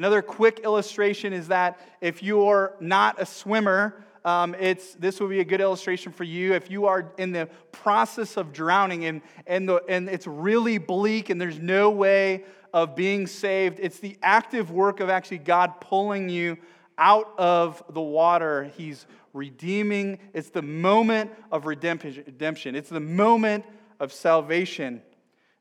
Another 0.00 0.22
quick 0.22 0.60
illustration 0.60 1.34
is 1.34 1.48
that 1.48 1.78
if 2.00 2.22
you're 2.22 2.74
not 2.80 3.20
a 3.20 3.26
swimmer, 3.26 4.02
um, 4.24 4.56
it's, 4.58 4.94
this 4.94 5.20
would 5.20 5.28
be 5.28 5.40
a 5.40 5.44
good 5.44 5.60
illustration 5.60 6.10
for 6.10 6.24
you. 6.24 6.54
If 6.54 6.70
you 6.70 6.86
are 6.86 7.12
in 7.18 7.32
the 7.32 7.50
process 7.70 8.38
of 8.38 8.50
drowning 8.50 9.04
and, 9.04 9.20
and, 9.46 9.68
the, 9.68 9.84
and 9.90 10.08
it's 10.08 10.26
really 10.26 10.78
bleak 10.78 11.28
and 11.28 11.38
there's 11.38 11.58
no 11.58 11.90
way 11.90 12.44
of 12.72 12.96
being 12.96 13.26
saved, 13.26 13.78
it's 13.78 13.98
the 13.98 14.16
active 14.22 14.70
work 14.70 15.00
of 15.00 15.10
actually 15.10 15.36
God 15.36 15.82
pulling 15.82 16.30
you 16.30 16.56
out 16.96 17.34
of 17.36 17.84
the 17.90 18.00
water. 18.00 18.72
He's 18.78 19.04
redeeming. 19.34 20.18
It's 20.32 20.48
the 20.48 20.62
moment 20.62 21.30
of 21.52 21.66
redemption, 21.66 22.74
it's 22.74 22.88
the 22.88 23.00
moment 23.00 23.66
of 24.00 24.14
salvation. 24.14 25.02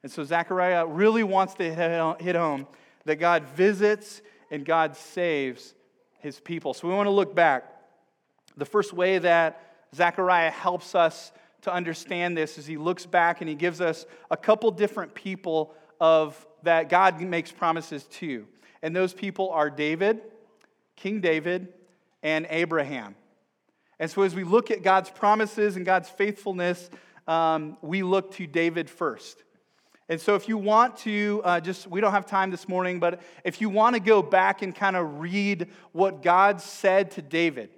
And 0.01 0.09
so 0.09 0.23
Zechariah 0.23 0.85
really 0.85 1.23
wants 1.23 1.55
to 1.55 2.15
hit 2.21 2.37
home 2.37 2.67
that 3.09 3.15
God 3.15 3.43
visits 3.55 4.21
and 4.51 4.63
God 4.63 4.95
saves 4.95 5.73
his 6.19 6.39
people. 6.39 6.75
So 6.75 6.87
we 6.87 6.93
want 6.93 7.07
to 7.07 7.11
look 7.11 7.33
back. 7.33 7.65
The 8.55 8.65
first 8.65 8.93
way 8.93 9.17
that 9.17 9.59
Zechariah 9.95 10.51
helps 10.51 10.93
us 10.93 11.31
to 11.63 11.73
understand 11.73 12.37
this 12.37 12.59
is 12.59 12.67
he 12.67 12.77
looks 12.77 13.07
back 13.07 13.41
and 13.41 13.49
he 13.49 13.55
gives 13.55 13.81
us 13.81 14.05
a 14.29 14.37
couple 14.37 14.69
different 14.69 15.15
people 15.15 15.73
of 15.99 16.45
that 16.61 16.87
God 16.87 17.19
makes 17.19 17.51
promises 17.51 18.03
to. 18.03 18.45
And 18.83 18.95
those 18.95 19.11
people 19.11 19.49
are 19.49 19.71
David, 19.71 20.21
King 20.95 21.19
David, 21.19 21.69
and 22.21 22.45
Abraham. 22.51 23.15
And 23.99 24.11
so 24.11 24.21
as 24.21 24.35
we 24.35 24.43
look 24.43 24.69
at 24.69 24.83
God's 24.83 25.09
promises 25.09 25.77
and 25.77 25.83
God's 25.83 26.09
faithfulness, 26.09 26.91
um, 27.27 27.75
we 27.81 28.03
look 28.03 28.35
to 28.35 28.45
David 28.45 28.87
first. 28.87 29.43
And 30.09 30.19
so, 30.19 30.33
if 30.33 30.49
you 30.49 30.57
want 30.57 30.97
to, 30.97 31.41
uh, 31.45 31.59
just, 31.59 31.85
we 31.85 32.01
don't 32.01 32.11
have 32.11 32.25
time 32.25 32.49
this 32.49 32.67
morning, 32.67 32.99
but 32.99 33.21
if 33.43 33.61
you 33.61 33.69
want 33.69 33.93
to 33.95 33.99
go 33.99 34.23
back 34.23 34.63
and 34.63 34.75
kind 34.75 34.95
of 34.95 35.19
read 35.19 35.69
what 35.91 36.23
God 36.23 36.59
said 36.59 37.11
to 37.11 37.21
David, 37.21 37.69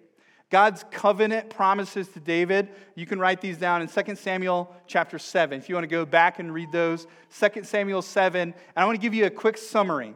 God's 0.49 0.85
covenant 0.91 1.49
promises 1.49 2.07
to 2.09 2.21
David, 2.21 2.69
you 2.95 3.05
can 3.05 3.19
write 3.19 3.41
these 3.41 3.57
down 3.57 3.81
in 3.81 3.87
2 3.87 4.15
Samuel 4.15 4.73
chapter 4.87 5.19
7. 5.19 5.59
If 5.59 5.67
you 5.67 5.75
want 5.75 5.83
to 5.83 5.89
go 5.89 6.05
back 6.05 6.39
and 6.39 6.53
read 6.53 6.71
those, 6.71 7.05
2 7.37 7.63
Samuel 7.63 8.01
7. 8.01 8.41
And 8.41 8.53
I 8.75 8.85
want 8.85 8.95
to 8.97 9.01
give 9.01 9.13
you 9.13 9.25
a 9.25 9.29
quick 9.29 9.57
summary. 9.57 10.13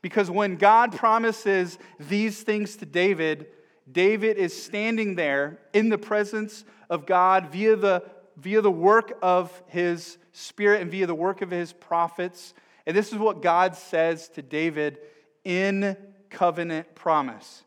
Because 0.00 0.30
when 0.30 0.56
God 0.56 0.94
promises 0.96 1.78
these 1.98 2.42
things 2.42 2.76
to 2.76 2.86
David, 2.86 3.46
David 3.90 4.36
is 4.36 4.60
standing 4.60 5.14
there 5.14 5.60
in 5.72 5.88
the 5.88 5.98
presence 5.98 6.64
of 6.88 7.06
God 7.06 7.52
via 7.52 7.76
the, 7.76 8.04
via 8.36 8.60
the 8.60 8.70
work 8.70 9.18
of 9.22 9.62
his 9.66 10.18
Spirit 10.36 10.82
and 10.82 10.90
via 10.90 11.06
the 11.06 11.14
work 11.14 11.42
of 11.42 11.50
his 11.50 11.72
prophets. 11.72 12.54
And 12.86 12.96
this 12.96 13.12
is 13.12 13.18
what 13.18 13.40
God 13.40 13.76
says 13.76 14.28
to 14.30 14.42
David 14.42 14.98
in 15.44 15.96
covenant 16.28 16.94
promise. 16.94 17.62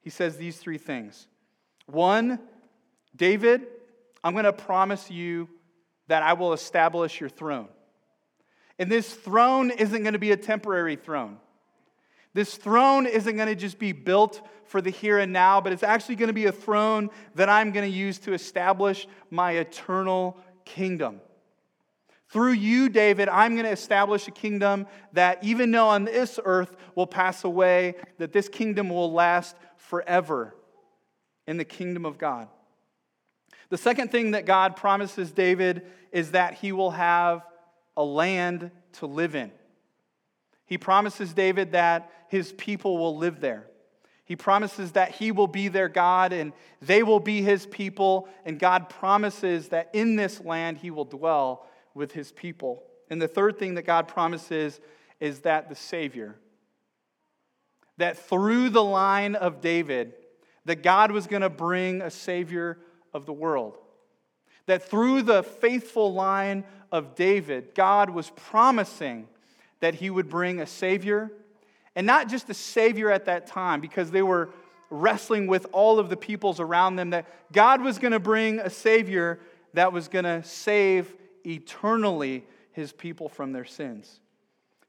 He 0.00 0.10
says 0.10 0.36
these 0.36 0.56
three 0.56 0.78
things. 0.78 1.26
One, 1.86 2.38
David, 3.14 3.66
I'm 4.22 4.32
going 4.34 4.44
to 4.44 4.52
promise 4.52 5.10
you 5.10 5.48
that 6.06 6.22
I 6.22 6.34
will 6.34 6.52
establish 6.52 7.20
your 7.20 7.28
throne. 7.28 7.68
And 8.78 8.90
this 8.90 9.12
throne 9.12 9.70
isn't 9.70 10.02
going 10.02 10.12
to 10.12 10.18
be 10.20 10.30
a 10.30 10.36
temporary 10.36 10.94
throne. 10.96 11.38
This 12.34 12.54
throne 12.54 13.06
isn't 13.06 13.34
going 13.34 13.48
to 13.48 13.56
just 13.56 13.80
be 13.80 13.90
built 13.92 14.46
for 14.66 14.80
the 14.80 14.90
here 14.90 15.18
and 15.18 15.32
now, 15.32 15.60
but 15.60 15.72
it's 15.72 15.82
actually 15.82 16.16
going 16.16 16.28
to 16.28 16.34
be 16.34 16.46
a 16.46 16.52
throne 16.52 17.10
that 17.34 17.48
I'm 17.48 17.72
going 17.72 17.90
to 17.90 17.96
use 17.96 18.18
to 18.20 18.32
establish 18.32 19.08
my 19.30 19.52
eternal 19.52 20.36
kingdom. 20.64 21.20
Through 22.28 22.52
you, 22.52 22.88
David, 22.88 23.28
I'm 23.28 23.54
going 23.54 23.66
to 23.66 23.70
establish 23.70 24.26
a 24.26 24.32
kingdom 24.32 24.86
that, 25.12 25.42
even 25.44 25.70
though 25.70 25.88
on 25.88 26.04
this 26.04 26.40
earth 26.44 26.76
will 26.94 27.06
pass 27.06 27.44
away, 27.44 27.94
that 28.18 28.32
this 28.32 28.48
kingdom 28.48 28.88
will 28.88 29.12
last 29.12 29.56
forever 29.76 30.54
in 31.46 31.56
the 31.56 31.64
kingdom 31.64 32.04
of 32.04 32.18
God. 32.18 32.48
The 33.68 33.78
second 33.78 34.10
thing 34.10 34.32
that 34.32 34.44
God 34.44 34.76
promises 34.76 35.30
David 35.30 35.86
is 36.12 36.32
that 36.32 36.54
he 36.54 36.72
will 36.72 36.90
have 36.92 37.42
a 37.96 38.04
land 38.04 38.70
to 38.94 39.06
live 39.06 39.34
in. 39.34 39.52
He 40.66 40.78
promises 40.78 41.32
David 41.32 41.72
that 41.72 42.10
his 42.28 42.52
people 42.52 42.98
will 42.98 43.16
live 43.16 43.40
there. 43.40 43.66
He 44.24 44.34
promises 44.34 44.92
that 44.92 45.12
he 45.12 45.30
will 45.30 45.46
be 45.46 45.68
their 45.68 45.88
God 45.88 46.32
and 46.32 46.52
they 46.82 47.04
will 47.04 47.20
be 47.20 47.42
his 47.42 47.66
people. 47.66 48.28
And 48.44 48.58
God 48.58 48.88
promises 48.88 49.68
that 49.68 49.90
in 49.92 50.16
this 50.16 50.40
land 50.40 50.78
he 50.78 50.90
will 50.90 51.04
dwell 51.04 51.66
with 51.96 52.12
his 52.12 52.30
people. 52.30 52.82
And 53.10 53.20
the 53.20 53.26
third 53.26 53.58
thing 53.58 53.74
that 53.74 53.86
God 53.86 54.06
promises 54.06 54.80
is 55.18 55.40
that 55.40 55.68
the 55.68 55.74
Savior, 55.74 56.36
that 57.96 58.18
through 58.18 58.68
the 58.70 58.84
line 58.84 59.34
of 59.34 59.60
David, 59.60 60.12
that 60.66 60.82
God 60.82 61.10
was 61.10 61.26
going 61.26 61.42
to 61.42 61.48
bring 61.48 62.02
a 62.02 62.10
Savior 62.10 62.78
of 63.14 63.24
the 63.24 63.32
world. 63.32 63.78
That 64.66 64.88
through 64.88 65.22
the 65.22 65.42
faithful 65.42 66.12
line 66.12 66.64
of 66.92 67.14
David, 67.14 67.74
God 67.74 68.10
was 68.10 68.30
promising 68.36 69.28
that 69.80 69.94
he 69.94 70.10
would 70.10 70.28
bring 70.28 70.60
a 70.60 70.66
Savior, 70.66 71.30
and 71.94 72.06
not 72.06 72.28
just 72.28 72.50
a 72.50 72.54
Savior 72.54 73.10
at 73.10 73.24
that 73.26 73.46
time, 73.46 73.80
because 73.80 74.10
they 74.10 74.22
were 74.22 74.50
wrestling 74.90 75.46
with 75.46 75.66
all 75.72 75.98
of 75.98 76.08
the 76.10 76.16
peoples 76.16 76.60
around 76.60 76.96
them, 76.96 77.10
that 77.10 77.26
God 77.52 77.80
was 77.80 77.98
going 77.98 78.12
to 78.12 78.20
bring 78.20 78.58
a 78.58 78.70
Savior 78.70 79.40
that 79.74 79.92
was 79.92 80.08
going 80.08 80.24
to 80.24 80.42
save 80.42 81.14
eternally 81.46 82.44
his 82.72 82.92
people 82.92 83.28
from 83.28 83.52
their 83.52 83.64
sins. 83.64 84.20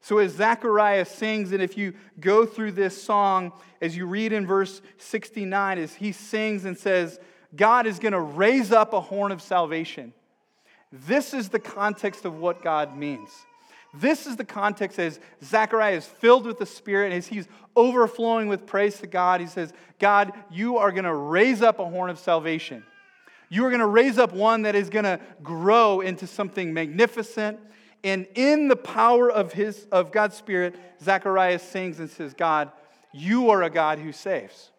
So, 0.02 0.20
as 0.20 0.34
Zechariah 0.34 1.06
sings, 1.06 1.52
and 1.52 1.62
if 1.62 1.78
you 1.78 1.94
go 2.20 2.46
through 2.46 2.74
this 2.74 3.02
song, 3.02 3.52
as 3.82 3.98
you 3.98 4.06
read 4.06 4.32
in 4.32 4.46
verse 4.46 4.82
69, 4.98 5.80
as 5.80 5.96
he 5.96 6.12
sings 6.12 6.66
and 6.66 6.78
says, 6.78 7.20
God 7.56 7.88
is 7.88 8.00
going 8.00 8.14
to 8.14 8.20
raise 8.20 8.72
up 8.72 8.94
a 8.94 9.02
horn 9.02 9.32
of 9.32 9.42
salvation. 9.42 10.14
This 10.92 11.34
is 11.34 11.50
the 11.50 11.60
context 11.60 12.26
of 12.26 12.40
what 12.40 12.64
God 12.64 12.96
means. 12.96 13.30
This 13.94 14.28
is 14.28 14.36
the 14.36 14.46
context 14.46 15.00
as 15.00 15.20
Zechariah 15.44 15.96
is 15.96 16.06
filled 16.06 16.46
with 16.46 16.60
the 16.60 16.66
Spirit, 16.66 17.12
as 17.14 17.28
he's 17.28 17.48
overflowing 17.76 18.48
with 18.48 18.66
praise 18.66 19.00
to 19.00 19.08
God, 19.08 19.42
he 19.42 19.48
says, 19.48 19.74
God, 20.00 20.34
you 20.52 20.78
are 20.78 20.92
going 20.92 21.06
to 21.06 21.14
raise 21.14 21.62
up 21.62 21.80
a 21.80 21.86
horn 21.86 22.10
of 22.10 22.20
salvation. 22.20 22.84
You 23.50 23.66
are 23.66 23.70
going 23.70 23.80
to 23.80 23.88
raise 23.88 24.18
up 24.18 24.34
one 24.34 24.64
that 24.64 24.76
is 24.76 24.90
going 24.90 25.06
to 25.06 25.20
grow 25.42 26.02
into 26.02 26.28
something 26.28 26.74
magnificent. 26.74 27.60
And 28.04 28.28
in 28.36 28.68
the 28.68 28.76
power 28.76 29.32
of, 29.32 29.54
his, 29.54 29.88
of 29.92 30.12
God's 30.12 30.36
Spirit, 30.36 30.76
Zechariah 31.02 31.60
sings 31.60 32.00
and 32.00 32.10
says, 32.10 32.34
God, 32.34 32.72
you 33.14 33.50
are 33.50 33.64
a 33.64 33.70
God 33.70 34.00
who 34.00 34.12
saves. 34.12 34.72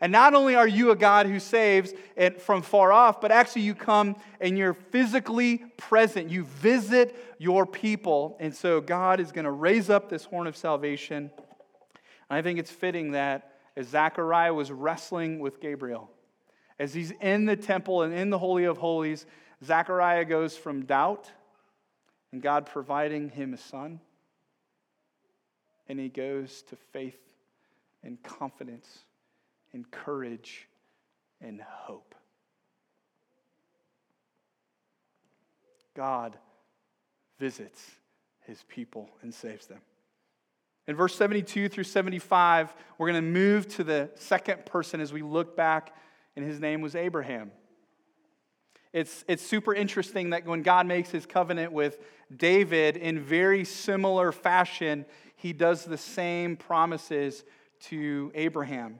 And 0.00 0.12
not 0.12 0.34
only 0.34 0.54
are 0.54 0.68
you 0.68 0.90
a 0.90 0.96
God 0.96 1.26
who 1.26 1.40
saves 1.40 1.92
it 2.16 2.40
from 2.40 2.60
far 2.60 2.92
off, 2.92 3.20
but 3.20 3.32
actually 3.32 3.62
you 3.62 3.74
come 3.74 4.16
and 4.40 4.58
you're 4.58 4.74
physically 4.74 5.58
present. 5.78 6.30
You 6.30 6.44
visit 6.44 7.16
your 7.38 7.64
people. 7.64 8.36
And 8.38 8.54
so 8.54 8.80
God 8.80 9.20
is 9.20 9.32
going 9.32 9.46
to 9.46 9.50
raise 9.50 9.88
up 9.88 10.10
this 10.10 10.24
horn 10.24 10.46
of 10.46 10.56
salvation. 10.56 11.30
And 12.28 12.38
I 12.38 12.42
think 12.42 12.58
it's 12.58 12.70
fitting 12.70 13.12
that 13.12 13.52
as 13.74 13.88
Zechariah 13.88 14.52
was 14.52 14.70
wrestling 14.70 15.38
with 15.38 15.60
Gabriel, 15.60 16.10
as 16.78 16.94
he's 16.94 17.12
in 17.20 17.46
the 17.46 17.56
temple 17.56 18.02
and 18.02 18.12
in 18.12 18.30
the 18.30 18.38
Holy 18.38 18.64
of 18.64 18.78
Holies, 18.78 19.26
Zechariah 19.64 20.24
goes 20.24 20.56
from 20.56 20.84
doubt 20.84 21.30
and 22.32 22.42
God 22.42 22.66
providing 22.66 23.30
him 23.30 23.54
a 23.54 23.56
son, 23.56 24.00
and 25.88 25.98
he 25.98 26.08
goes 26.08 26.62
to 26.62 26.76
faith 26.92 27.18
and 28.02 28.22
confidence 28.22 28.98
and 29.72 29.90
courage 29.90 30.68
and 31.40 31.60
hope. 31.60 32.14
God 35.94 36.36
visits 37.38 37.90
his 38.46 38.62
people 38.68 39.08
and 39.22 39.32
saves 39.32 39.66
them. 39.66 39.80
In 40.86 40.94
verse 40.94 41.16
72 41.16 41.68
through 41.68 41.84
75, 41.84 42.74
we're 42.98 43.10
going 43.10 43.24
to 43.24 43.30
move 43.30 43.66
to 43.76 43.84
the 43.84 44.10
second 44.14 44.66
person 44.66 45.00
as 45.00 45.12
we 45.12 45.22
look 45.22 45.56
back, 45.56 45.94
and 46.36 46.44
his 46.44 46.60
name 46.60 46.80
was 46.80 46.94
Abraham. 46.94 47.50
It's, 48.92 49.24
it's 49.26 49.44
super 49.44 49.74
interesting 49.74 50.30
that 50.30 50.46
when 50.46 50.62
God 50.62 50.86
makes 50.86 51.10
his 51.10 51.26
covenant 51.26 51.72
with 51.72 51.98
David 52.34 52.96
in 52.96 53.20
very 53.20 53.64
similar 53.64 54.32
fashion, 54.32 55.04
he 55.34 55.52
does 55.52 55.84
the 55.84 55.98
same 55.98 56.56
promises 56.56 57.44
to 57.80 58.32
Abraham. 58.34 58.98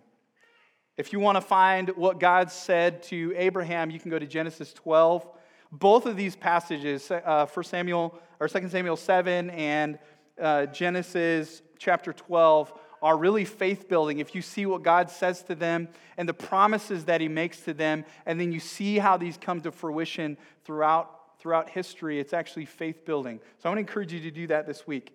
If 0.96 1.12
you 1.12 1.20
want 1.20 1.36
to 1.36 1.42
find 1.42 1.90
what 1.90 2.20
God 2.20 2.50
said 2.50 3.02
to 3.04 3.32
Abraham, 3.36 3.90
you 3.90 4.00
can 4.00 4.10
go 4.10 4.18
to 4.18 4.26
Genesis 4.26 4.72
12. 4.72 5.28
Both 5.72 6.06
of 6.06 6.16
these 6.16 6.36
passages, 6.36 7.10
uh, 7.10 7.46
1 7.46 7.64
Samuel 7.64 8.18
or 8.40 8.48
2 8.48 8.68
Samuel 8.68 8.96
7 8.96 9.50
and 9.50 9.98
uh, 10.40 10.66
Genesis 10.66 11.62
chapter 11.78 12.12
12, 12.12 12.72
are 13.02 13.16
really 13.16 13.44
faith 13.44 13.88
building. 13.88 14.18
If 14.18 14.34
you 14.34 14.42
see 14.42 14.66
what 14.66 14.82
God 14.82 15.10
says 15.10 15.42
to 15.44 15.54
them 15.54 15.88
and 16.16 16.28
the 16.28 16.34
promises 16.34 17.04
that 17.06 17.20
He 17.20 17.28
makes 17.28 17.60
to 17.62 17.74
them, 17.74 18.04
and 18.24 18.40
then 18.40 18.52
you 18.52 18.60
see 18.60 18.98
how 18.98 19.16
these 19.16 19.36
come 19.36 19.60
to 19.62 19.72
fruition 19.72 20.36
throughout, 20.64 21.38
throughout 21.38 21.70
history, 21.70 22.18
it's 22.18 22.32
actually 22.32 22.64
faith 22.64 23.04
building. 23.04 23.40
So 23.58 23.68
I 23.68 23.70
want 23.70 23.76
to 23.76 23.80
encourage 23.80 24.12
you 24.12 24.20
to 24.20 24.30
do 24.30 24.46
that 24.48 24.66
this 24.66 24.86
week. 24.86 25.12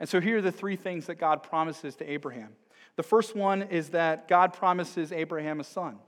And 0.00 0.08
so 0.08 0.20
here 0.20 0.38
are 0.38 0.42
the 0.42 0.52
three 0.52 0.76
things 0.76 1.06
that 1.06 1.16
God 1.16 1.42
promises 1.42 1.96
to 1.96 2.10
Abraham. 2.10 2.50
The 2.96 3.02
first 3.02 3.34
one 3.34 3.62
is 3.62 3.90
that 3.90 4.28
God 4.28 4.52
promises 4.52 5.12
Abraham 5.12 5.60
a 5.60 5.64
son. 5.64 5.98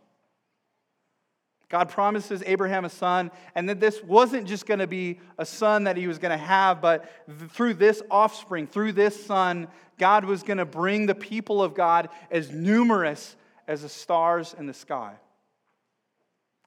God 1.68 1.88
promises 1.88 2.42
Abraham 2.46 2.84
a 2.84 2.88
son, 2.88 3.30
and 3.54 3.68
that 3.68 3.80
this 3.80 4.02
wasn't 4.02 4.46
just 4.46 4.66
going 4.66 4.78
to 4.78 4.86
be 4.86 5.18
a 5.36 5.44
son 5.44 5.84
that 5.84 5.96
he 5.96 6.06
was 6.06 6.18
going 6.18 6.30
to 6.30 6.44
have, 6.44 6.80
but 6.80 7.10
through 7.50 7.74
this 7.74 8.02
offspring, 8.10 8.68
through 8.68 8.92
this 8.92 9.24
son, 9.26 9.66
God 9.98 10.24
was 10.24 10.42
going 10.42 10.58
to 10.58 10.64
bring 10.64 11.06
the 11.06 11.14
people 11.14 11.62
of 11.62 11.74
God 11.74 12.08
as 12.30 12.50
numerous 12.50 13.34
as 13.66 13.82
the 13.82 13.88
stars 13.88 14.54
in 14.56 14.66
the 14.66 14.74
sky. 14.74 15.14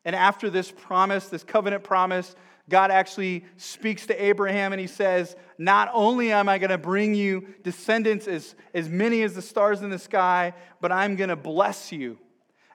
And 0.04 0.16
after 0.16 0.50
this 0.50 0.72
promise, 0.72 1.28
this 1.28 1.44
covenant 1.44 1.84
promise, 1.84 2.36
God 2.68 2.92
actually 2.92 3.46
speaks 3.58 4.06
to 4.08 4.24
Abraham 4.24 4.74
and 4.74 4.80
he 4.80 4.88
says, 4.88 5.36
Not 5.58 5.90
only 5.94 6.32
am 6.32 6.50
I 6.50 6.58
going 6.58 6.70
to 6.70 6.78
bring 6.78 7.16
you 7.16 7.48
descendants 7.64 8.28
as, 8.28 8.56
as 8.74 8.90
many 8.90 9.24
as 9.24 9.34
the 9.34 9.42
stars 9.42 9.82
in 9.82 9.90
the 9.90 10.00
sky, 10.00 10.54
but 10.82 10.92
I'm 10.92 11.16
going 11.16 11.30
to 11.30 11.36
bless 11.36 11.92
you. 11.92 12.18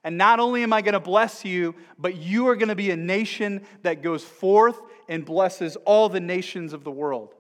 And 0.05 0.19
not 0.19 0.39
only 0.39 0.63
am 0.63 0.73
I 0.73 0.83
going 0.83 0.93
to 0.93 1.01
bless 1.01 1.47
you, 1.47 1.75
but 1.99 2.17
you 2.17 2.49
are 2.49 2.57
going 2.57 2.69
to 2.69 2.75
be 2.75 2.91
a 2.91 2.97
nation 2.97 3.63
that 3.83 4.03
goes 4.03 4.23
forth 4.23 4.79
and 5.09 5.25
blesses 5.25 5.77
all 5.87 6.11
the 6.11 6.21
nations 6.21 6.75
of 6.75 6.85
the 6.85 6.91
world. 6.91 7.35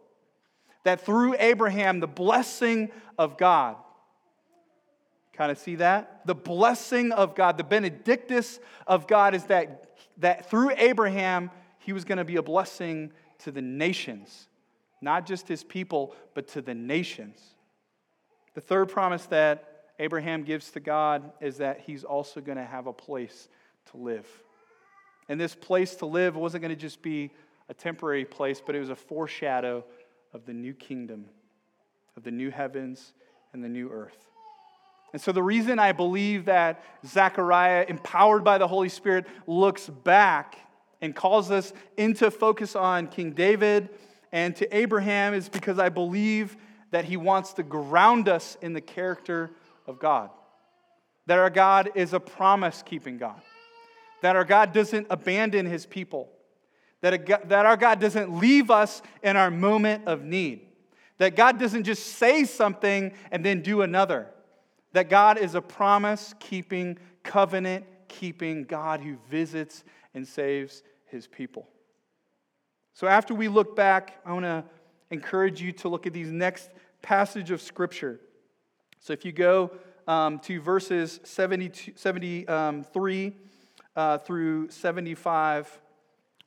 That 0.84 1.02
through 1.02 1.36
Abraham, 1.38 2.00
the 2.00 2.06
blessing 2.06 2.90
of 3.18 3.36
God, 3.36 3.76
kind 5.34 5.52
of 5.52 5.58
see 5.58 5.76
that? 5.76 6.26
The 6.26 6.34
blessing 6.34 7.12
of 7.12 7.34
God, 7.34 7.58
the 7.58 7.64
benedictus 7.64 8.58
of 8.86 9.06
God 9.06 9.34
is 9.34 9.44
that, 9.44 9.98
that 10.18 10.48
through 10.48 10.72
Abraham, 10.76 11.50
he 11.78 11.92
was 11.92 12.04
going 12.04 12.18
to 12.18 12.24
be 12.24 12.36
a 12.36 12.42
blessing 12.42 13.12
to 13.40 13.50
the 13.50 13.62
nations, 13.62 14.48
not 15.02 15.26
just 15.26 15.48
his 15.48 15.62
people, 15.62 16.14
but 16.34 16.48
to 16.48 16.62
the 16.62 16.74
nations. 16.74 17.38
The 18.54 18.60
third 18.62 18.88
promise 18.88 19.26
that 19.26 19.73
Abraham 19.98 20.42
gives 20.42 20.70
to 20.72 20.80
God 20.80 21.32
is 21.40 21.58
that 21.58 21.80
he's 21.80 22.04
also 22.04 22.40
going 22.40 22.58
to 22.58 22.64
have 22.64 22.86
a 22.86 22.92
place 22.92 23.48
to 23.90 23.96
live. 23.96 24.26
And 25.28 25.40
this 25.40 25.54
place 25.54 25.94
to 25.96 26.06
live 26.06 26.36
wasn't 26.36 26.62
going 26.62 26.74
to 26.74 26.80
just 26.80 27.02
be 27.02 27.30
a 27.68 27.74
temporary 27.74 28.24
place, 28.24 28.60
but 28.64 28.74
it 28.74 28.80
was 28.80 28.90
a 28.90 28.96
foreshadow 28.96 29.84
of 30.32 30.44
the 30.46 30.52
new 30.52 30.74
kingdom, 30.74 31.26
of 32.16 32.24
the 32.24 32.30
new 32.30 32.50
heavens 32.50 33.12
and 33.52 33.62
the 33.62 33.68
new 33.68 33.90
earth. 33.90 34.28
And 35.12 35.22
so, 35.22 35.30
the 35.30 35.42
reason 35.42 35.78
I 35.78 35.92
believe 35.92 36.46
that 36.46 36.82
Zechariah, 37.06 37.86
empowered 37.88 38.42
by 38.42 38.58
the 38.58 38.66
Holy 38.66 38.88
Spirit, 38.88 39.26
looks 39.46 39.88
back 39.88 40.58
and 41.00 41.14
calls 41.14 41.52
us 41.52 41.72
into 41.96 42.32
focus 42.32 42.74
on 42.74 43.06
King 43.06 43.30
David 43.30 43.90
and 44.34 44.56
to 44.56 44.76
Abraham 44.76 45.32
is 45.32 45.48
because 45.48 45.78
I 45.78 45.88
believe 45.88 46.56
that 46.90 47.04
he 47.04 47.16
wants 47.16 47.52
to 47.52 47.62
ground 47.62 48.28
us 48.28 48.56
in 48.60 48.72
the 48.72 48.80
character 48.80 49.52
of 49.86 49.98
God. 49.98 50.30
That 51.26 51.38
our 51.38 51.50
God 51.50 51.92
is 51.94 52.12
a 52.12 52.20
promise 52.20 52.82
keeping 52.84 53.18
God. 53.18 53.40
That 54.22 54.36
our 54.36 54.44
God 54.44 54.72
doesn't 54.72 55.06
abandon 55.10 55.66
his 55.66 55.86
people. 55.86 56.30
That, 57.00 57.14
a, 57.14 57.46
that 57.48 57.66
our 57.66 57.76
God 57.76 58.00
doesn't 58.00 58.38
leave 58.38 58.70
us 58.70 59.02
in 59.22 59.36
our 59.36 59.50
moment 59.50 60.06
of 60.06 60.22
need. 60.22 60.66
That 61.18 61.36
God 61.36 61.58
doesn't 61.58 61.84
just 61.84 62.04
say 62.16 62.44
something 62.44 63.12
and 63.30 63.44
then 63.44 63.60
do 63.60 63.82
another. 63.82 64.28
That 64.92 65.08
God 65.08 65.38
is 65.38 65.54
a 65.54 65.60
promise 65.60 66.34
keeping, 66.38 66.98
covenant 67.22 67.84
keeping 68.08 68.64
God 68.64 69.00
who 69.00 69.16
visits 69.28 69.84
and 70.14 70.26
saves 70.26 70.82
his 71.06 71.26
people. 71.26 71.68
So 72.94 73.06
after 73.06 73.34
we 73.34 73.48
look 73.48 73.74
back, 73.74 74.20
I 74.24 74.32
want 74.32 74.44
to 74.44 74.64
encourage 75.10 75.60
you 75.60 75.72
to 75.72 75.88
look 75.88 76.06
at 76.06 76.12
these 76.12 76.30
next 76.30 76.70
passage 77.02 77.50
of 77.50 77.60
scripture. 77.60 78.20
So 79.04 79.12
if 79.12 79.22
you 79.26 79.32
go 79.32 79.70
um, 80.08 80.38
to 80.38 80.62
verses 80.62 81.20
73 81.24 82.46
um, 82.48 82.86
uh, 83.94 84.16
through 84.16 84.70
75, 84.70 85.80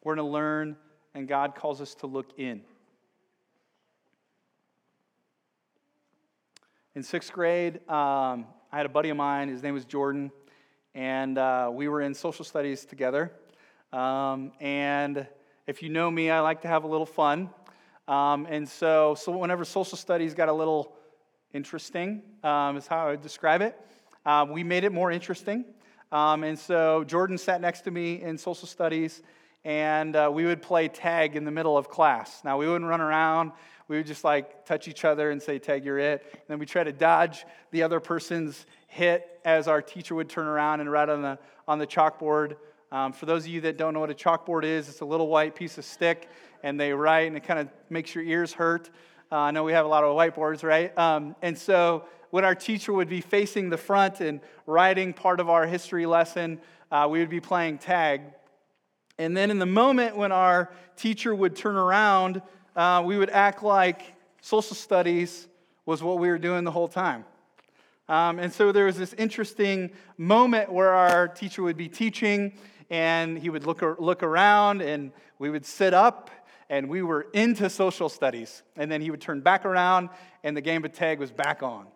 we're 0.04 0.16
going 0.16 0.26
to 0.26 0.32
learn, 0.34 0.76
and 1.14 1.28
God 1.28 1.54
calls 1.54 1.82
us 1.82 1.94
to 1.94 2.08
look 2.08 2.32
in. 2.40 2.62
In 6.96 7.04
sixth 7.04 7.32
grade, 7.32 7.76
um, 7.88 8.48
I 8.72 8.78
had 8.78 8.88
a 8.88 8.90
buddy 8.90 9.10
of 9.10 9.18
mine, 9.18 9.50
his 9.50 9.62
name 9.62 9.76
was 9.76 9.86
Jordan, 9.86 10.32
and 10.96 11.38
uh, 11.38 11.70
we 11.72 11.88
were 11.88 12.02
in 12.02 12.16
social 12.16 12.44
studies 12.44 12.86
together. 12.86 13.34
Um, 13.94 14.52
and 14.60 15.28
if 15.68 15.84
you 15.84 15.90
know 15.90 16.10
me, 16.10 16.32
I 16.32 16.40
like 16.40 16.64
to 16.64 16.68
have 16.68 16.86
a 16.86 16.88
little 16.88 17.06
fun. 17.06 17.52
Um, 18.08 18.48
and 18.50 18.68
so, 18.68 19.14
so, 19.14 19.38
whenever 19.38 19.64
social 19.64 19.96
studies 19.96 20.34
got 20.34 20.50
a 20.50 20.54
little 20.54 20.97
interesting, 21.54 22.22
um, 22.44 22.78
is 22.78 22.88
how 22.88 23.08
I 23.08 23.12
would 23.12 23.22
describe 23.22 23.62
it, 23.62 23.80
um, 24.26 24.52
we 24.52 24.64
made 24.64 24.84
it 24.84 24.92
more 24.92 25.12
interesting. 25.12 25.66
Um, 26.12 26.44
and 26.44 26.58
so, 26.58 27.04
Jordan 27.04 27.38
sat 27.38 27.62
next 27.62 27.82
to 27.82 27.92
me 27.92 28.22
in 28.22 28.38
social 28.38 28.68
studies, 28.68 29.22
and 29.66 30.16
uh, 30.16 30.30
we 30.34 30.46
would 30.46 30.62
play 30.62 30.88
tag 30.88 31.36
in 31.36 31.44
the 31.44 31.52
middle 31.52 31.78
of 31.78 31.90
class. 31.90 32.42
Now, 32.44 32.58
we 32.58 32.68
wouldn't 32.68 32.90
run 32.90 33.02
around. 33.02 33.52
We 33.88 33.98
would 33.98 34.08
just 34.08 34.24
like 34.24 34.66
touch 34.66 34.88
each 34.88 35.06
other 35.06 35.32
and 35.32 35.42
say, 35.42 35.60
Tag, 35.60 35.86
you're 35.86 36.00
it. 36.00 36.26
And 36.32 36.42
then 36.48 36.60
we 36.60 36.66
try 36.66 36.84
to 36.84 36.92
dodge 36.92 37.46
the 37.72 37.84
other 37.84 38.00
person's 38.00 38.66
hit 38.88 39.40
as 39.46 39.68
our 39.68 39.82
teacher 39.82 40.16
would 40.16 40.30
turn 40.30 40.48
around 40.48 40.82
and 40.82 40.92
write 40.92 41.10
on 41.10 41.22
the, 41.22 41.40
on 41.68 41.80
the 41.80 41.88
chalkboard 41.88 42.58
um, 42.92 43.12
for 43.12 43.26
those 43.26 43.44
of 43.44 43.50
you 43.50 43.62
that 43.62 43.78
don't 43.78 43.94
know 43.94 44.00
what 44.00 44.10
a 44.10 44.16
chalkboard 44.16 44.64
is, 44.64 44.88
it's 44.88 45.02
a 45.02 45.06
little 45.06 45.28
white 45.28 45.56
piece 45.56 45.78
of 45.78 45.84
stick, 45.84 46.30
and 46.64 46.80
they 46.80 46.94
write, 46.94 47.28
and 47.28 47.36
it 47.36 47.44
kind 47.44 47.60
of 47.60 47.68
makes 47.90 48.16
your 48.16 48.24
ears 48.24 48.54
hurt. 48.54 48.90
Uh, 49.32 49.38
I 49.38 49.52
know 49.52 49.64
we 49.64 49.74
have 49.74 49.86
a 49.86 49.90
lot 49.90 50.04
of 50.04 50.16
whiteboards, 50.16 50.64
right? 50.64 50.98
Um, 50.98 51.36
and 51.42 51.58
so 51.58 52.06
when 52.30 52.46
our 52.46 52.56
teacher 52.56 52.94
would 52.94 53.10
be 53.10 53.22
facing 53.22 53.70
the 53.70 53.78
front 53.78 54.22
and 54.22 54.40
writing 54.66 55.14
part 55.14 55.40
of 55.40 55.50
our 55.50 55.66
history 55.66 56.06
lesson, 56.06 56.60
uh, 56.92 57.08
we 57.10 57.20
would 57.20 57.30
be 57.30 57.42
playing 57.42 57.80
tag. 57.80 58.22
And 59.18 59.36
then 59.36 59.52
in 59.52 59.60
the 59.60 59.66
moment 59.66 60.16
when 60.16 60.32
our 60.32 60.72
teacher 60.96 61.34
would 61.34 61.56
turn 61.56 61.76
around 61.76 62.42
uh, 62.78 63.02
we 63.04 63.18
would 63.18 63.32
act 63.32 63.64
like 63.64 64.14
social 64.40 64.76
studies 64.76 65.48
was 65.88 66.04
what 66.04 66.20
we 66.20 66.30
were 66.30 66.38
doing 66.38 66.64
the 66.64 66.72
whole 66.72 66.88
time. 66.88 67.26
Um, 68.08 68.38
and 68.38 68.54
so 68.54 68.72
there 68.72 68.86
was 68.86 68.98
this 68.98 69.14
interesting 69.14 69.90
moment 70.18 70.72
where 70.72 70.94
our 70.94 71.28
teacher 71.28 71.64
would 71.64 71.76
be 71.76 71.90
teaching 71.90 72.54
and 72.92 73.38
he 73.38 73.50
would 73.50 73.66
look, 73.66 73.82
look 74.00 74.22
around 74.22 74.82
and 74.82 75.12
we 75.40 75.50
would 75.50 75.66
sit 75.66 75.94
up 75.94 76.30
and 76.70 76.90
we 76.90 77.02
were 77.02 77.28
into 77.34 77.70
social 77.70 78.10
studies. 78.10 78.64
And 78.76 78.92
then 78.92 79.02
he 79.02 79.12
would 79.12 79.22
turn 79.22 79.42
back 79.42 79.66
around 79.66 80.10
and 80.44 80.56
the 80.56 80.62
game 80.62 80.84
of 80.86 80.94
tag 80.94 81.20
was 81.20 81.32
back 81.32 81.64
on. 81.64 81.88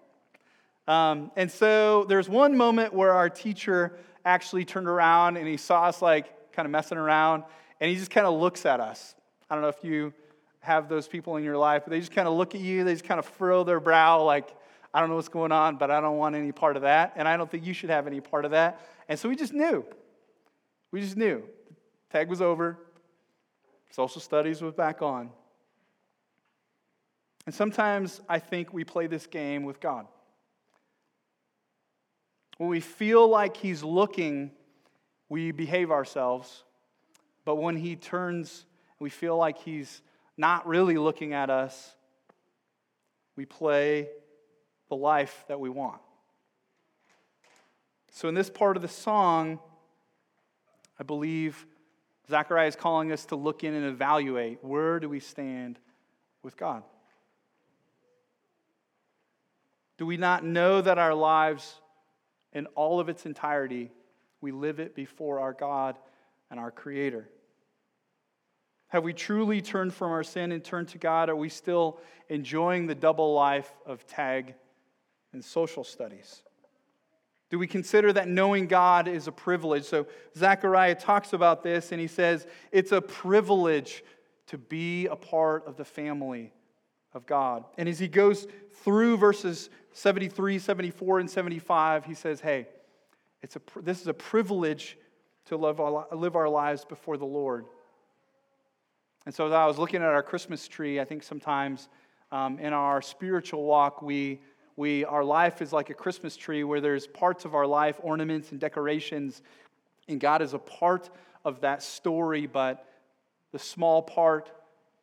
Um, 0.88 1.32
and 1.36 1.52
so 1.52 2.06
there's 2.06 2.28
one 2.28 2.58
moment 2.58 2.94
where 2.94 3.14
our 3.14 3.30
teacher 3.30 3.98
actually 4.26 4.66
turned 4.66 4.88
around 4.88 5.38
and 5.38 5.48
he 5.48 5.58
saw 5.58 5.84
us 5.84 6.02
like 6.02 6.52
kind 6.54 6.66
of 6.66 6.72
messing 6.72 6.98
around 6.98 7.44
and 7.80 7.90
he 7.90 7.96
just 7.96 8.12
kind 8.12 8.28
of 8.28 8.40
looks 8.40 8.66
at 8.66 8.80
us. 8.80 9.16
I 9.50 9.56
don't 9.56 9.62
know 9.62 9.70
if 9.70 9.84
you 9.84 10.14
have 10.62 10.88
those 10.88 11.08
people 11.08 11.38
in 11.38 11.44
your 11.44 11.58
life, 11.58 11.84
but 11.86 11.92
they 11.92 12.00
just 12.00 12.12
kind 12.12 12.28
of 12.28 12.36
look 12.36 12.56
at 12.56 12.62
you, 12.62 12.84
they 12.84 12.94
just 12.94 13.04
kind 13.04 13.20
of 13.20 13.26
furrow 13.26 13.64
their 13.64 13.80
brow 13.80 14.24
like, 14.24 14.56
I 14.94 15.00
don't 15.00 15.10
know 15.10 15.16
what's 15.16 15.30
going 15.30 15.52
on, 15.52 15.78
but 15.78 15.90
I 15.90 16.02
don't 16.02 16.18
want 16.18 16.36
any 16.36 16.52
part 16.52 16.76
of 16.76 16.84
that. 16.84 17.14
And 17.16 17.28
I 17.28 17.38
don't 17.38 17.50
think 17.50 17.66
you 17.66 17.74
should 17.74 17.90
have 17.90 18.08
any 18.08 18.20
part 18.20 18.46
of 18.46 18.52
that. 18.52 18.82
And 19.08 19.18
so 19.18 19.30
we 19.30 19.36
just 19.36 19.54
knew. 19.54 19.86
We 20.92 21.02
just 21.02 21.16
knew. 21.16 21.44
Tag 22.12 22.30
was 22.30 22.42
over, 22.42 22.78
social 23.92 24.22
studies 24.22 24.62
was 24.62 24.74
back 24.74 25.02
on. 25.02 25.30
And 27.46 27.54
sometimes 27.54 28.22
I 28.28 28.40
think 28.40 28.74
we 28.74 28.84
play 28.84 29.08
this 29.08 29.28
game 29.28 29.64
with 29.64 29.80
God. 29.80 30.08
When 32.58 32.70
we 32.70 32.80
feel 32.80 33.28
like 33.28 33.58
He's 33.58 33.84
looking, 33.84 34.52
we 35.30 35.52
behave 35.52 35.92
ourselves. 35.92 36.64
But 37.46 37.56
when 37.56 37.76
He 37.76 37.96
turns, 37.96 38.66
we 39.00 39.10
feel 39.10 39.38
like 39.38 39.58
He's 39.60 40.02
not 40.38 40.68
really 40.68 40.98
looking 40.98 41.34
at 41.34 41.50
us, 41.50 41.96
we 43.36 43.46
play 43.46 44.10
the 44.90 44.96
life 44.96 45.46
that 45.48 45.60
we 45.60 45.70
want. 45.70 46.02
So, 48.12 48.28
in 48.28 48.36
this 48.36 48.50
part 48.50 48.76
of 48.76 48.82
the 48.82 48.90
song, 48.90 49.60
I 51.00 51.04
believe 51.04 51.66
Zechariah 52.30 52.68
is 52.68 52.76
calling 52.76 53.12
us 53.12 53.26
to 53.26 53.36
look 53.36 53.64
in 53.64 53.74
and 53.74 53.86
evaluate 53.86 54.64
where 54.64 55.00
do 55.00 55.10
we 55.10 55.20
stand 55.20 55.80
with 56.44 56.56
God? 56.58 56.84
Do 59.98 60.06
we 60.06 60.18
not 60.18 60.44
know 60.44 60.82
that 60.82 60.98
our 60.98 61.14
lives, 61.14 61.76
in 62.54 62.66
all 62.68 63.00
of 63.00 63.10
its 63.10 63.26
entirety, 63.26 63.92
we 64.40 64.52
live 64.52 64.80
it 64.80 64.96
before 64.96 65.40
our 65.40 65.54
God 65.54 65.98
and 66.50 66.60
our 66.60 66.72
Creator? 66.72 67.30
Have 68.88 69.04
we 69.04 69.14
truly 69.14 69.62
turned 69.62 69.94
from 69.94 70.12
our 70.12 70.24
sin 70.24 70.52
and 70.52 70.64
turned 70.64 70.90
to 70.90 70.98
God? 70.98 71.30
Are 71.30 71.36
we 71.36 71.50
still 71.50 72.00
enjoying 72.30 72.88
the 72.88 72.96
double 72.96 73.34
life 73.34 73.72
of 73.86 74.06
tag 74.06 74.56
and 75.32 75.44
social 75.46 75.84
studies? 75.84 76.44
Do 77.52 77.60
we 77.60 77.68
consider 77.68 78.14
that 78.14 78.30
knowing 78.30 78.66
God 78.66 79.10
is 79.10 79.28
a 79.28 79.32
privilege? 79.32 79.84
So, 79.84 80.08
Zechariah 80.38 80.96
talks 80.96 81.34
about 81.34 81.64
this 81.64 81.92
and 81.92 82.00
he 82.00 82.08
says 82.08 82.48
it's 82.72 82.94
a 82.94 83.02
privilege 83.02 84.06
to 84.48 84.58
be 84.58 85.08
a 85.08 85.18
part 85.18 85.68
of 85.68 85.76
the 85.76 85.84
family 85.84 86.54
of 87.14 87.26
God. 87.26 87.66
And 87.78 87.90
as 87.90 88.00
he 88.00 88.08
goes 88.08 88.48
through 88.84 89.18
verses 89.18 89.70
73, 89.92 90.60
74, 90.60 91.20
and 91.20 91.30
75, 91.30 92.06
he 92.06 92.14
says, 92.14 92.40
Hey, 92.40 92.68
it's 93.42 93.58
a, 93.58 93.62
this 93.82 94.00
is 94.00 94.08
a 94.08 94.14
privilege 94.14 94.98
to 95.48 95.58
live 95.58 95.82
our, 95.82 96.08
live 96.16 96.38
our 96.38 96.48
lives 96.48 96.86
before 96.86 97.18
the 97.18 97.26
Lord. 97.26 97.66
And 99.26 99.36
so, 99.36 99.48
as 99.48 99.52
I 99.52 99.66
was 99.66 99.78
looking 99.78 100.02
at 100.02 100.08
our 100.08 100.24
Christmas 100.24 100.70
tree, 100.70 101.02
I 101.02 101.04
think 101.04 101.22
sometimes 101.22 101.90
um, 102.32 102.60
in 102.60 102.72
our 102.72 103.02
spiritual 103.02 103.64
walk, 103.66 104.02
we 104.02 104.40
we, 104.76 105.06
our 105.06 105.24
life 105.24 105.62
is 105.62 105.74
like 105.74 105.90
a 105.90 105.94
Christmas 105.94 106.36
tree 106.36 106.64
where 106.64 106.82
there's 106.82 107.08
parts 107.08 107.46
of 107.46 107.56
our 107.56 107.68
life, 107.68 108.00
ornaments 108.02 108.52
and 108.52 108.60
decorations, 108.60 109.42
and 110.08 110.20
God 110.20 110.42
is 110.42 110.54
a 110.54 110.60
part 110.60 111.10
of 111.44 111.62
that 111.62 111.84
story, 111.84 112.48
but 112.48 112.86
the 113.52 113.60
small 113.60 114.02
part 114.02 114.52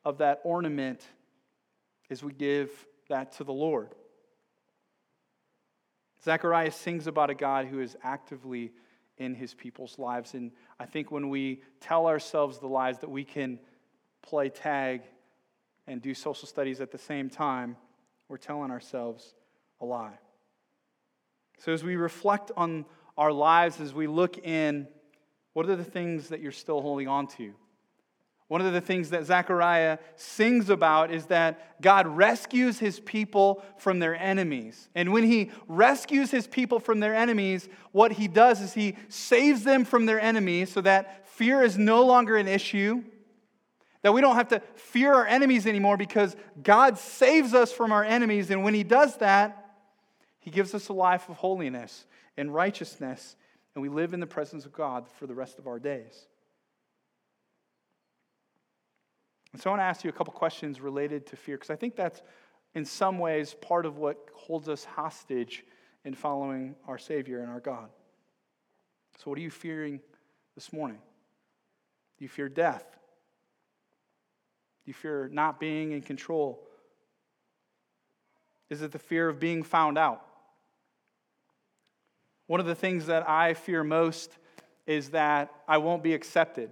of 0.04 0.18
that 0.18 0.40
ornament 0.44 1.04
is 2.08 2.22
we 2.22 2.32
give 2.32 2.70
that 3.08 3.32
to 3.32 3.44
the 3.44 3.52
Lord. 3.52 3.94
Zechariah 6.24 6.72
sings 6.72 7.06
about 7.06 7.30
a 7.30 7.34
God 7.34 7.66
who 7.66 7.80
is 7.80 7.96
actively 8.02 8.72
in 9.18 9.34
his 9.34 9.54
people's 9.54 9.98
lives. 9.98 10.34
And 10.34 10.52
I 10.78 10.86
think 10.86 11.10
when 11.10 11.28
we 11.28 11.62
tell 11.80 12.06
ourselves 12.06 12.58
the 12.58 12.66
lies 12.66 12.98
that 13.00 13.10
we 13.10 13.24
can 13.24 13.58
play 14.22 14.48
tag 14.48 15.02
and 15.86 16.00
do 16.00 16.14
social 16.14 16.46
studies 16.46 16.80
at 16.80 16.90
the 16.90 16.98
same 16.98 17.28
time, 17.30 17.76
we're 18.28 18.36
telling 18.36 18.70
ourselves 18.70 19.34
a 19.80 19.84
lie. 19.84 20.18
So, 21.58 21.72
as 21.72 21.82
we 21.82 21.96
reflect 21.96 22.50
on 22.56 22.84
our 23.16 23.32
lives, 23.32 23.80
as 23.80 23.92
we 23.92 24.06
look 24.06 24.38
in, 24.38 24.86
what 25.52 25.68
are 25.68 25.76
the 25.76 25.84
things 25.84 26.28
that 26.28 26.40
you're 26.40 26.52
still 26.52 26.80
holding 26.80 27.08
on 27.08 27.26
to? 27.28 27.52
One 28.48 28.62
of 28.62 28.72
the 28.72 28.80
things 28.80 29.10
that 29.10 29.26
Zechariah 29.26 29.98
sings 30.16 30.70
about 30.70 31.10
is 31.10 31.26
that 31.26 31.82
God 31.82 32.06
rescues 32.06 32.78
his 32.78 32.98
people 32.98 33.62
from 33.76 33.98
their 33.98 34.16
enemies. 34.16 34.88
And 34.94 35.12
when 35.12 35.24
he 35.24 35.50
rescues 35.66 36.30
his 36.30 36.46
people 36.46 36.80
from 36.80 37.00
their 37.00 37.14
enemies, 37.14 37.68
what 37.92 38.12
he 38.12 38.26
does 38.26 38.62
is 38.62 38.72
he 38.72 38.96
saves 39.08 39.64
them 39.64 39.84
from 39.84 40.06
their 40.06 40.18
enemies 40.18 40.72
so 40.72 40.80
that 40.80 41.28
fear 41.28 41.62
is 41.62 41.76
no 41.76 42.06
longer 42.06 42.38
an 42.38 42.48
issue, 42.48 43.04
that 44.00 44.14
we 44.14 44.22
don't 44.22 44.36
have 44.36 44.48
to 44.48 44.62
fear 44.76 45.12
our 45.12 45.26
enemies 45.26 45.66
anymore 45.66 45.98
because 45.98 46.34
God 46.62 46.96
saves 46.96 47.52
us 47.52 47.70
from 47.70 47.92
our 47.92 48.04
enemies. 48.04 48.50
And 48.50 48.64
when 48.64 48.72
he 48.72 48.82
does 48.82 49.18
that, 49.18 49.67
he 50.48 50.52
gives 50.52 50.74
us 50.74 50.88
a 50.88 50.94
life 50.94 51.28
of 51.28 51.36
holiness 51.36 52.06
and 52.38 52.54
righteousness, 52.54 53.36
and 53.74 53.82
we 53.82 53.90
live 53.90 54.14
in 54.14 54.20
the 54.20 54.26
presence 54.26 54.64
of 54.64 54.72
God 54.72 55.06
for 55.06 55.26
the 55.26 55.34
rest 55.34 55.58
of 55.58 55.66
our 55.66 55.78
days. 55.78 56.26
And 59.52 59.60
so 59.60 59.68
I 59.68 59.72
want 59.72 59.80
to 59.80 59.84
ask 59.84 60.04
you 60.04 60.08
a 60.08 60.12
couple 60.14 60.32
questions 60.32 60.80
related 60.80 61.26
to 61.26 61.36
fear, 61.36 61.56
because 61.56 61.68
I 61.68 61.76
think 61.76 61.96
that's 61.96 62.22
in 62.74 62.86
some 62.86 63.18
ways 63.18 63.52
part 63.60 63.84
of 63.84 63.98
what 63.98 64.16
holds 64.32 64.70
us 64.70 64.86
hostage 64.86 65.66
in 66.06 66.14
following 66.14 66.76
our 66.86 66.96
Savior 66.96 67.40
and 67.40 67.50
our 67.50 67.60
God. 67.60 67.90
So, 69.18 69.24
what 69.30 69.38
are 69.38 69.42
you 69.42 69.50
fearing 69.50 70.00
this 70.54 70.72
morning? 70.72 71.00
Do 72.16 72.24
you 72.24 72.30
fear 72.30 72.48
death? 72.48 72.86
Do 74.86 74.88
you 74.88 74.94
fear 74.94 75.28
not 75.30 75.60
being 75.60 75.92
in 75.92 76.00
control? 76.00 76.66
Is 78.70 78.80
it 78.80 78.92
the 78.92 78.98
fear 78.98 79.28
of 79.28 79.38
being 79.38 79.62
found 79.62 79.98
out? 79.98 80.24
One 82.48 82.60
of 82.60 82.66
the 82.66 82.74
things 82.74 83.06
that 83.06 83.28
I 83.28 83.52
fear 83.52 83.84
most 83.84 84.30
is 84.86 85.10
that 85.10 85.52
I 85.68 85.76
won't 85.76 86.02
be 86.02 86.14
accepted. 86.14 86.70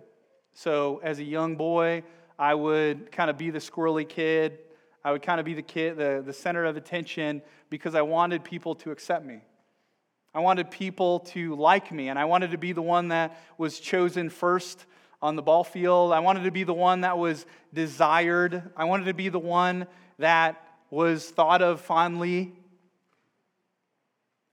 So, 0.54 1.02
as 1.04 1.18
a 1.18 1.22
young 1.22 1.56
boy, 1.56 2.02
I 2.38 2.54
would 2.54 3.12
kind 3.12 3.28
of 3.28 3.36
be 3.36 3.50
the 3.50 3.58
squirrely 3.58 4.08
kid. 4.08 4.58
I 5.04 5.12
would 5.12 5.20
kind 5.20 5.38
of 5.38 5.44
be 5.44 5.52
the 5.52 5.60
kid, 5.60 5.98
the, 5.98 6.22
the 6.24 6.32
center 6.32 6.64
of 6.64 6.78
attention, 6.78 7.42
because 7.68 7.94
I 7.94 8.00
wanted 8.00 8.42
people 8.42 8.74
to 8.76 8.90
accept 8.90 9.26
me. 9.26 9.42
I 10.34 10.40
wanted 10.40 10.70
people 10.70 11.20
to 11.20 11.54
like 11.56 11.92
me, 11.92 12.08
and 12.08 12.18
I 12.18 12.24
wanted 12.24 12.52
to 12.52 12.58
be 12.58 12.72
the 12.72 12.80
one 12.80 13.08
that 13.08 13.38
was 13.58 13.78
chosen 13.78 14.30
first 14.30 14.86
on 15.20 15.36
the 15.36 15.42
ball 15.42 15.62
field. 15.62 16.10
I 16.10 16.20
wanted 16.20 16.44
to 16.44 16.50
be 16.50 16.64
the 16.64 16.72
one 16.72 17.02
that 17.02 17.18
was 17.18 17.44
desired. 17.74 18.62
I 18.78 18.84
wanted 18.84 19.04
to 19.04 19.14
be 19.14 19.28
the 19.28 19.38
one 19.38 19.86
that 20.18 20.56
was 20.88 21.28
thought 21.28 21.60
of 21.60 21.82
fondly. 21.82 22.54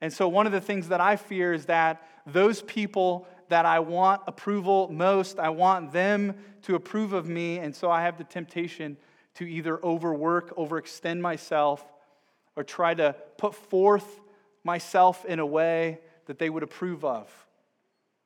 And 0.04 0.12
so, 0.12 0.28
one 0.28 0.46
of 0.46 0.52
the 0.52 0.60
things 0.60 0.90
that 0.90 1.00
I 1.00 1.16
fear 1.16 1.54
is 1.54 1.68
that 1.68 2.06
those 2.26 2.62
people 2.62 3.26
that 3.48 3.66
I 3.66 3.80
want 3.80 4.22
approval 4.28 4.90
most, 4.92 5.40
I 5.40 5.48
want 5.48 5.94
them 5.94 6.36
to 6.64 6.76
approve 6.76 7.14
of 7.14 7.30
me. 7.30 7.60
And 7.60 7.74
so, 7.74 7.90
I 7.90 8.02
have 8.02 8.18
the 8.18 8.26
temptation 8.26 8.98
to 9.36 9.46
either 9.46 9.82
overwork, 9.82 10.58
overextend 10.58 11.22
myself, 11.22 11.86
or 12.58 12.66
try 12.66 12.94
to 12.94 13.16
put 13.38 13.56
forth 13.56 14.20
myself 14.66 15.24
in 15.24 15.40
a 15.40 15.46
way 15.46 16.00
that 16.26 16.38
they 16.38 16.50
would 16.50 16.64
approve 16.64 17.06
of. 17.06 17.32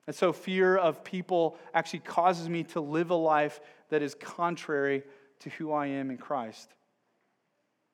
And 0.07 0.15
so, 0.15 0.33
fear 0.33 0.77
of 0.77 1.03
people 1.03 1.59
actually 1.75 1.99
causes 1.99 2.49
me 2.49 2.63
to 2.63 2.81
live 2.81 3.11
a 3.11 3.15
life 3.15 3.61
that 3.89 4.01
is 4.01 4.15
contrary 4.15 5.03
to 5.41 5.51
who 5.51 5.71
I 5.71 5.85
am 5.85 6.09
in 6.09 6.17
Christ. 6.17 6.73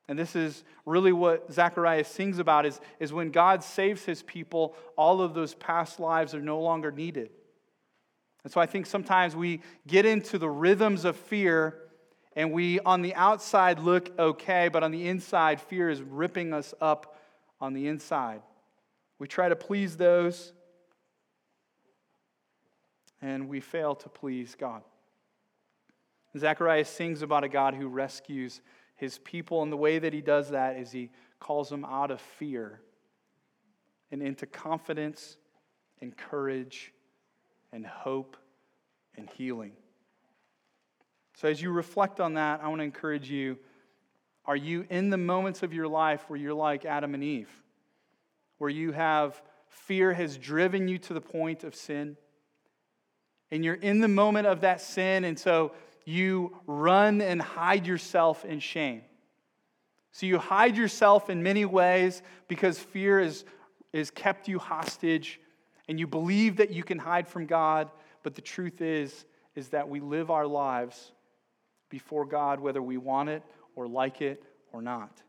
And 0.07 0.19
this 0.19 0.35
is 0.35 0.63
really 0.85 1.13
what 1.13 1.51
Zechariah 1.51 2.03
sings 2.03 2.39
about 2.39 2.65
is, 2.65 2.79
is 2.99 3.13
when 3.13 3.31
God 3.31 3.63
saves 3.63 4.03
his 4.03 4.21
people, 4.23 4.75
all 4.97 5.21
of 5.21 5.33
those 5.33 5.55
past 5.55 5.99
lives 5.99 6.35
are 6.35 6.41
no 6.41 6.59
longer 6.59 6.91
needed. 6.91 7.29
And 8.43 8.51
so 8.51 8.59
I 8.59 8.65
think 8.65 8.85
sometimes 8.85 9.35
we 9.35 9.61
get 9.87 10.05
into 10.05 10.37
the 10.37 10.49
rhythms 10.49 11.05
of 11.05 11.15
fear 11.15 11.79
and 12.35 12.51
we 12.51 12.79
on 12.81 13.01
the 13.01 13.15
outside 13.15 13.79
look 13.79 14.11
okay, 14.19 14.67
but 14.67 14.83
on 14.83 14.91
the 14.91 15.07
inside, 15.07 15.61
fear 15.61 15.89
is 15.89 16.01
ripping 16.01 16.53
us 16.53 16.73
up 16.81 17.17
on 17.61 17.73
the 17.73 17.87
inside. 17.87 18.41
We 19.19 19.27
try 19.27 19.47
to 19.47 19.55
please 19.55 19.95
those 19.95 20.51
and 23.21 23.47
we 23.47 23.61
fail 23.61 23.95
to 23.95 24.09
please 24.09 24.55
God. 24.55 24.81
Zechariah 26.37 26.83
sings 26.83 27.21
about 27.21 27.43
a 27.43 27.49
God 27.49 27.75
who 27.75 27.87
rescues 27.87 28.59
his 29.03 29.19
people, 29.19 29.61
and 29.61 29.71
the 29.71 29.77
way 29.77 29.99
that 29.99 30.13
he 30.13 30.21
does 30.21 30.49
that 30.51 30.77
is 30.77 30.91
he 30.91 31.11
calls 31.39 31.69
them 31.69 31.85
out 31.85 32.09
of 32.09 32.21
fear 32.21 32.81
and 34.11 34.21
into 34.21 34.45
confidence 34.45 35.37
and 36.01 36.15
courage 36.15 36.93
and 37.71 37.85
hope 37.85 38.37
and 39.17 39.29
healing. 39.29 39.73
So, 41.35 41.49
as 41.49 41.61
you 41.61 41.71
reflect 41.71 42.19
on 42.19 42.35
that, 42.35 42.61
I 42.63 42.69
want 42.69 42.79
to 42.79 42.85
encourage 42.85 43.29
you 43.29 43.57
are 44.45 44.55
you 44.55 44.85
in 44.89 45.09
the 45.09 45.17
moments 45.17 45.63
of 45.63 45.73
your 45.73 45.87
life 45.87 46.25
where 46.27 46.37
you're 46.37 46.53
like 46.53 46.85
Adam 46.85 47.13
and 47.13 47.23
Eve, 47.23 47.49
where 48.57 48.69
you 48.69 48.91
have 48.91 49.41
fear 49.67 50.13
has 50.13 50.37
driven 50.37 50.87
you 50.87 50.97
to 50.99 51.13
the 51.13 51.21
point 51.21 51.63
of 51.63 51.75
sin? 51.75 52.17
And 53.51 53.63
you're 53.63 53.75
in 53.75 53.99
the 53.99 54.07
moment 54.07 54.47
of 54.47 54.61
that 54.61 54.81
sin, 54.81 55.23
and 55.23 55.37
so 55.37 55.73
you 56.05 56.57
run 56.67 57.21
and 57.21 57.41
hide 57.41 57.87
yourself 57.87 58.45
in 58.45 58.59
shame. 58.59 59.01
So 60.11 60.25
you 60.25 60.37
hide 60.37 60.77
yourself 60.77 61.29
in 61.29 61.41
many 61.41 61.65
ways 61.65 62.21
because 62.47 62.77
fear 62.77 63.19
is, 63.19 63.45
is 63.93 64.11
kept 64.11 64.47
you 64.47 64.59
hostage, 64.59 65.39
and 65.87 65.99
you 65.99 66.07
believe 66.07 66.57
that 66.57 66.71
you 66.71 66.83
can 66.83 66.99
hide 66.99 67.27
from 67.27 67.45
God, 67.45 67.89
but 68.21 68.35
the 68.35 68.41
truth 68.41 68.81
is, 68.81 69.25
is 69.55 69.69
that 69.69 69.89
we 69.89 69.99
live 69.99 70.31
our 70.31 70.47
lives 70.47 71.11
before 71.89 72.25
God 72.25 72.59
whether 72.59 72.81
we 72.81 72.97
want 72.97 73.29
it 73.29 73.43
or 73.75 73.87
like 73.87 74.21
it 74.21 74.43
or 74.71 74.81
not. 74.81 75.21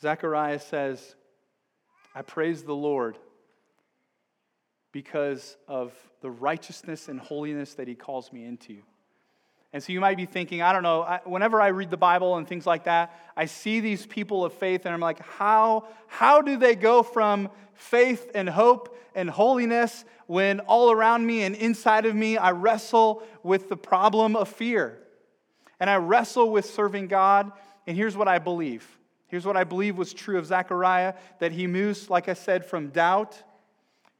Zechariah 0.00 0.60
says, 0.60 1.14
I 2.14 2.22
praise 2.22 2.62
the 2.62 2.74
Lord 2.74 3.18
because 4.92 5.56
of 5.68 5.92
the 6.20 6.30
righteousness 6.30 7.08
and 7.08 7.20
holiness 7.20 7.74
that 7.74 7.88
he 7.88 7.94
calls 7.94 8.32
me 8.32 8.44
into. 8.44 8.82
And 9.72 9.82
so 9.82 9.92
you 9.92 10.00
might 10.00 10.16
be 10.16 10.26
thinking, 10.26 10.62
I 10.62 10.72
don't 10.72 10.82
know, 10.82 11.02
I, 11.02 11.20
whenever 11.24 11.60
I 11.60 11.68
read 11.68 11.90
the 11.90 11.96
Bible 11.96 12.36
and 12.36 12.46
things 12.46 12.66
like 12.66 12.84
that, 12.84 13.16
I 13.36 13.46
see 13.46 13.78
these 13.78 14.04
people 14.04 14.44
of 14.44 14.52
faith 14.52 14.84
and 14.84 14.92
I'm 14.92 15.00
like, 15.00 15.24
how, 15.24 15.86
how 16.08 16.42
do 16.42 16.56
they 16.56 16.74
go 16.74 17.04
from 17.04 17.50
faith 17.74 18.32
and 18.34 18.48
hope 18.48 18.98
and 19.14 19.30
holiness 19.30 20.04
when 20.26 20.58
all 20.60 20.90
around 20.90 21.24
me 21.24 21.42
and 21.42 21.54
inside 21.54 22.04
of 22.04 22.16
me 22.16 22.36
I 22.36 22.50
wrestle 22.50 23.22
with 23.44 23.68
the 23.68 23.76
problem 23.76 24.34
of 24.34 24.48
fear? 24.48 24.98
And 25.78 25.88
I 25.88 25.96
wrestle 25.96 26.50
with 26.50 26.66
serving 26.66 27.06
God. 27.06 27.52
And 27.86 27.96
here's 27.96 28.16
what 28.16 28.26
I 28.26 28.40
believe. 28.40 28.98
Here's 29.28 29.46
what 29.46 29.56
I 29.56 29.62
believe 29.62 29.96
was 29.96 30.12
true 30.12 30.36
of 30.36 30.46
Zechariah 30.46 31.14
that 31.38 31.52
he 31.52 31.68
moves, 31.68 32.10
like 32.10 32.28
I 32.28 32.34
said, 32.34 32.66
from 32.66 32.88
doubt 32.88 33.40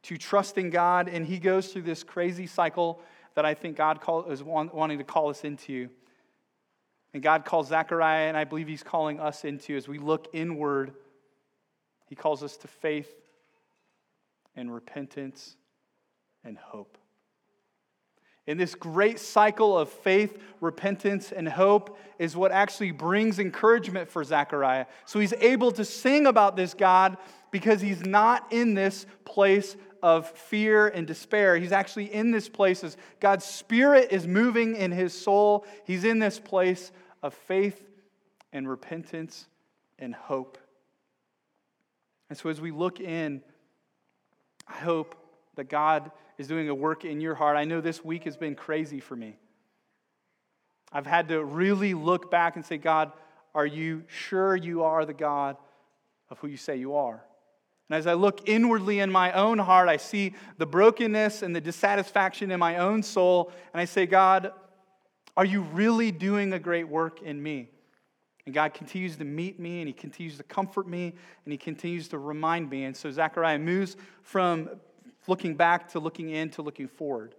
to 0.03 0.17
trusting 0.17 0.69
God, 0.69 1.07
and 1.07 1.25
he 1.25 1.39
goes 1.39 1.67
through 1.67 1.83
this 1.83 2.03
crazy 2.03 2.47
cycle 2.47 2.99
that 3.35 3.45
I 3.45 3.53
think 3.53 3.77
God 3.77 4.01
call, 4.01 4.25
is 4.31 4.43
wanting 4.43 4.97
to 4.97 5.03
call 5.03 5.29
us 5.29 5.43
into. 5.43 5.89
And 7.13 7.21
God 7.21 7.45
calls 7.45 7.67
Zechariah, 7.67 8.27
and 8.27 8.37
I 8.37 8.45
believe 8.45 8.67
he's 8.67 8.83
calling 8.83 9.19
us 9.19 9.45
into 9.45 9.75
as 9.75 9.87
we 9.87 9.99
look 9.99 10.27
inward. 10.33 10.93
He 12.07 12.15
calls 12.15 12.41
us 12.43 12.57
to 12.57 12.67
faith 12.67 13.13
and 14.55 14.73
repentance 14.73 15.55
and 16.43 16.57
hope. 16.57 16.97
In 18.47 18.57
this 18.57 18.73
great 18.73 19.19
cycle 19.19 19.77
of 19.77 19.89
faith, 19.89 20.41
repentance, 20.61 21.31
and 21.31 21.47
hope 21.47 21.97
is 22.17 22.35
what 22.35 22.51
actually 22.51 22.91
brings 22.91 23.37
encouragement 23.37 24.09
for 24.09 24.23
Zechariah. 24.23 24.87
So 25.05 25.19
he's 25.19 25.33
able 25.33 25.71
to 25.73 25.85
sing 25.85 26.25
about 26.25 26.55
this 26.55 26.73
God 26.73 27.17
because 27.51 27.81
he's 27.81 28.03
not 28.03 28.51
in 28.51 28.73
this 28.73 29.05
place 29.25 29.75
of 30.01 30.29
fear 30.31 30.87
and 30.87 31.05
despair. 31.05 31.57
He's 31.57 31.71
actually 31.71 32.11
in 32.11 32.31
this 32.31 32.49
place 32.49 32.83
as 32.83 32.97
God's 33.19 33.45
Spirit 33.45 34.11
is 34.11 34.27
moving 34.27 34.75
in 34.75 34.91
his 34.91 35.13
soul. 35.13 35.65
He's 35.85 36.03
in 36.03 36.17
this 36.17 36.39
place 36.39 36.91
of 37.21 37.35
faith 37.35 37.87
and 38.51 38.67
repentance 38.67 39.47
and 39.99 40.15
hope. 40.15 40.57
And 42.29 42.37
so 42.37 42.49
as 42.49 42.59
we 42.59 42.71
look 42.71 42.99
in, 42.99 43.43
I 44.67 44.77
hope 44.77 45.15
that 45.55 45.65
God 45.65 46.11
is 46.41 46.47
doing 46.47 46.69
a 46.69 46.75
work 46.75 47.05
in 47.05 47.21
your 47.21 47.35
heart. 47.35 47.55
I 47.55 47.65
know 47.65 47.81
this 47.81 48.03
week 48.03 48.23
has 48.23 48.35
been 48.35 48.55
crazy 48.55 48.99
for 48.99 49.15
me. 49.15 49.37
I've 50.91 51.05
had 51.05 51.27
to 51.27 51.43
really 51.43 51.93
look 51.93 52.31
back 52.31 52.55
and 52.55 52.65
say, 52.65 52.77
God, 52.77 53.11
are 53.53 53.65
you 53.65 54.03
sure 54.07 54.55
you 54.55 54.83
are 54.83 55.05
the 55.05 55.13
God 55.13 55.55
of 56.31 56.39
who 56.39 56.47
you 56.47 56.57
say 56.57 56.77
you 56.77 56.95
are? 56.95 57.23
And 57.89 57.95
as 57.95 58.07
I 58.07 58.13
look 58.13 58.49
inwardly 58.49 58.99
in 58.99 59.11
my 59.11 59.31
own 59.33 59.59
heart, 59.59 59.87
I 59.87 59.97
see 59.97 60.33
the 60.57 60.65
brokenness 60.65 61.43
and 61.43 61.55
the 61.55 61.61
dissatisfaction 61.61 62.49
in 62.49 62.59
my 62.59 62.77
own 62.77 63.03
soul. 63.03 63.51
And 63.71 63.79
I 63.79 63.85
say, 63.85 64.07
God, 64.07 64.51
are 65.37 65.45
you 65.45 65.61
really 65.61 66.11
doing 66.11 66.53
a 66.53 66.59
great 66.59 66.87
work 66.87 67.21
in 67.21 67.41
me? 67.41 67.69
And 68.47 68.55
God 68.55 68.73
continues 68.73 69.15
to 69.17 69.25
meet 69.25 69.59
me 69.59 69.81
and 69.81 69.87
He 69.87 69.93
continues 69.93 70.37
to 70.37 70.43
comfort 70.43 70.87
me 70.87 71.13
and 71.45 71.51
He 71.51 71.57
continues 71.57 72.07
to 72.07 72.17
remind 72.17 72.71
me. 72.71 72.85
And 72.85 72.97
so 72.97 73.11
Zechariah 73.11 73.59
moves 73.59 73.95
from 74.23 74.69
looking 75.27 75.55
back 75.55 75.89
to 75.91 75.99
looking 75.99 76.29
in 76.29 76.49
to 76.51 76.61
looking 76.61 76.87
forward. 76.87 77.35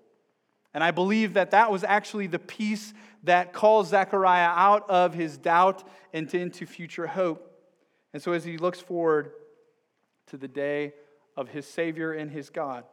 And 0.75 0.83
I 0.83 0.91
believe 0.91 1.35
that 1.35 1.51
that 1.51 1.71
was 1.71 1.85
actually 1.85 2.27
the 2.27 2.39
piece 2.39 2.95
that 3.25 3.53
calls 3.53 3.89
Zechariah 3.89 4.53
out 4.55 4.89
of 4.89 5.15
his 5.15 5.37
doubt 5.37 5.87
and 6.13 6.33
into 6.35 6.67
future 6.67 7.07
hope. 7.07 7.49
And 8.15 8.23
so 8.23 8.33
as 8.33 8.45
he 8.45 8.57
looks 8.57 8.81
forward, 8.81 9.33
to 10.33 10.39
the 10.39 10.49
day 10.49 10.95
of 11.37 11.49
his 11.49 11.67
Savior 11.67 12.13
and 12.13 12.31
his 12.31 12.51
God. 12.51 12.85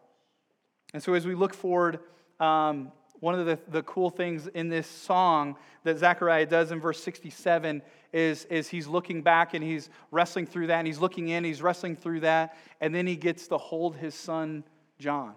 And 0.93 1.02
so, 1.02 1.13
as 1.13 1.25
we 1.25 1.36
look 1.36 1.54
forward, 1.54 1.99
um, 2.39 2.91
one 3.21 3.39
of 3.39 3.45
the, 3.45 3.58
the 3.69 3.84
cool 3.84 4.10
things 4.10 4.47
in 4.47 4.69
this 4.69 4.88
song 4.88 5.56
that 5.84 5.97
Zechariah 5.97 6.45
does 6.45 6.71
in 6.71 6.80
verse 6.80 7.02
67 7.02 7.82
is, 8.12 8.45
is 8.45 8.67
he's 8.67 8.88
looking 8.88 9.21
back 9.21 9.54
and 9.54 9.63
he's 9.63 9.89
wrestling 10.12 10.45
through 10.45 10.67
that, 10.67 10.80
and 10.80 10.88
he's 10.88 10.99
looking 10.99 11.30
in, 11.30 11.43
he's 11.43 11.62
wrestling 11.62 11.95
through 11.95 12.21
that, 12.21 12.58
and 12.82 12.93
then 12.93 13.08
he 13.08 13.15
gets 13.15 13.47
to 13.47 13.58
hold 13.58 13.95
his 13.95 14.15
son 14.15 14.63
John. 14.99 15.33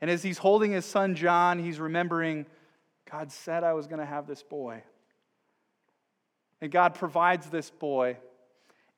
And 0.00 0.10
as 0.10 0.22
he's 0.22 0.38
holding 0.38 0.72
his 0.72 0.84
son 0.84 1.14
John, 1.14 1.58
he's 1.58 1.80
remembering 1.80 2.46
God 3.10 3.30
said 3.30 3.64
I 3.64 3.74
was 3.74 3.86
going 3.86 4.00
to 4.00 4.06
have 4.06 4.26
this 4.26 4.42
boy. 4.42 4.82
And 6.60 6.70
God 6.70 6.94
provides 6.94 7.48
this 7.48 7.70
boy. 7.70 8.16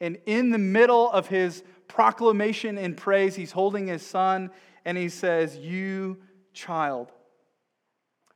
And 0.01 0.19
in 0.27 0.51
the 0.51 0.59
middle 0.59 1.11
of 1.11 1.27
his 1.27 1.63
proclamation 1.89 2.79
and 2.79 2.97
praise, 2.97 3.35
he's 3.35 3.53
holding 3.53 3.87
his 3.87 4.05
son 4.05 4.51
and 4.85 4.97
he 4.97 5.09
says, 5.09 5.57
You 5.57 6.19
child, 6.53 7.13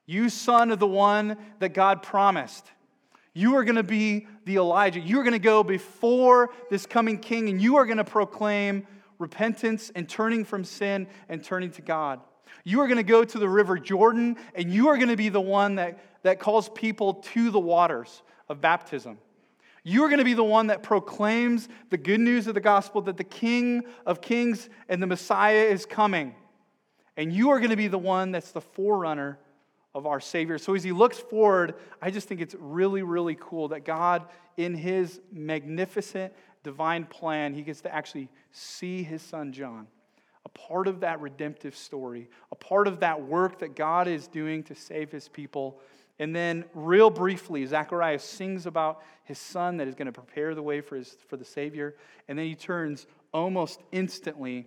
you 0.06 0.28
son 0.28 0.70
of 0.70 0.78
the 0.78 0.86
one 0.86 1.36
that 1.60 1.74
God 1.74 2.02
promised. 2.02 2.70
You 3.32 3.54
are 3.56 3.64
going 3.64 3.76
to 3.76 3.82
be 3.84 4.26
the 4.44 4.56
Elijah. 4.56 5.00
You 5.00 5.20
are 5.20 5.22
going 5.22 5.32
to 5.32 5.38
go 5.38 5.62
before 5.62 6.50
this 6.68 6.84
coming 6.84 7.18
king 7.18 7.48
and 7.48 7.62
you 7.62 7.76
are 7.76 7.86
going 7.86 7.98
to 7.98 8.04
proclaim 8.04 8.86
repentance 9.20 9.92
and 9.94 10.08
turning 10.08 10.44
from 10.44 10.64
sin 10.64 11.06
and 11.28 11.44
turning 11.44 11.70
to 11.72 11.82
God. 11.82 12.20
You 12.64 12.80
are 12.80 12.88
going 12.88 12.96
to 12.96 13.04
go 13.04 13.24
to 13.24 13.38
the 13.38 13.48
river 13.48 13.78
Jordan 13.78 14.36
and 14.54 14.72
you 14.72 14.88
are 14.88 14.96
going 14.96 15.08
to 15.08 15.16
be 15.16 15.28
the 15.28 15.40
one 15.40 15.76
that, 15.76 16.02
that 16.24 16.40
calls 16.40 16.68
people 16.70 17.14
to 17.14 17.50
the 17.50 17.60
waters 17.60 18.22
of 18.48 18.60
baptism. 18.60 19.18
You 19.82 20.04
are 20.04 20.08
going 20.08 20.18
to 20.18 20.24
be 20.24 20.34
the 20.34 20.44
one 20.44 20.66
that 20.66 20.82
proclaims 20.82 21.68
the 21.88 21.96
good 21.96 22.20
news 22.20 22.46
of 22.46 22.54
the 22.54 22.60
gospel 22.60 23.00
that 23.02 23.16
the 23.16 23.24
King 23.24 23.84
of 24.04 24.20
Kings 24.20 24.68
and 24.88 25.02
the 25.02 25.06
Messiah 25.06 25.64
is 25.64 25.86
coming. 25.86 26.34
And 27.16 27.32
you 27.32 27.50
are 27.50 27.58
going 27.58 27.70
to 27.70 27.76
be 27.76 27.88
the 27.88 27.98
one 27.98 28.30
that's 28.30 28.52
the 28.52 28.60
forerunner 28.60 29.38
of 29.94 30.06
our 30.06 30.20
Savior. 30.20 30.58
So 30.58 30.74
as 30.74 30.84
he 30.84 30.92
looks 30.92 31.18
forward, 31.18 31.74
I 32.00 32.10
just 32.10 32.28
think 32.28 32.40
it's 32.40 32.54
really, 32.58 33.02
really 33.02 33.36
cool 33.40 33.68
that 33.68 33.84
God, 33.84 34.26
in 34.56 34.74
his 34.74 35.20
magnificent 35.32 36.32
divine 36.62 37.04
plan, 37.04 37.54
he 37.54 37.62
gets 37.62 37.80
to 37.82 37.94
actually 37.94 38.28
see 38.52 39.02
his 39.02 39.22
son 39.22 39.52
John, 39.52 39.86
a 40.44 40.48
part 40.50 40.86
of 40.88 41.00
that 41.00 41.20
redemptive 41.20 41.76
story, 41.76 42.28
a 42.52 42.56
part 42.56 42.86
of 42.86 43.00
that 43.00 43.22
work 43.22 43.58
that 43.60 43.76
God 43.76 44.08
is 44.08 44.26
doing 44.26 44.62
to 44.64 44.74
save 44.74 45.10
his 45.10 45.28
people. 45.28 45.80
And 46.18 46.36
then, 46.36 46.64
real 46.74 47.08
briefly, 47.08 47.64
Zechariah 47.64 48.18
sings 48.18 48.66
about 48.66 49.02
his 49.24 49.38
son 49.38 49.78
that 49.78 49.88
is 49.88 49.94
going 49.94 50.06
to 50.06 50.12
prepare 50.12 50.54
the 50.54 50.62
way 50.62 50.80
for, 50.80 50.96
his, 50.96 51.16
for 51.28 51.36
the 51.36 51.44
Savior. 51.44 51.96
And 52.28 52.38
then 52.38 52.46
he 52.46 52.54
turns 52.54 53.06
almost 53.32 53.80
instantly 53.92 54.66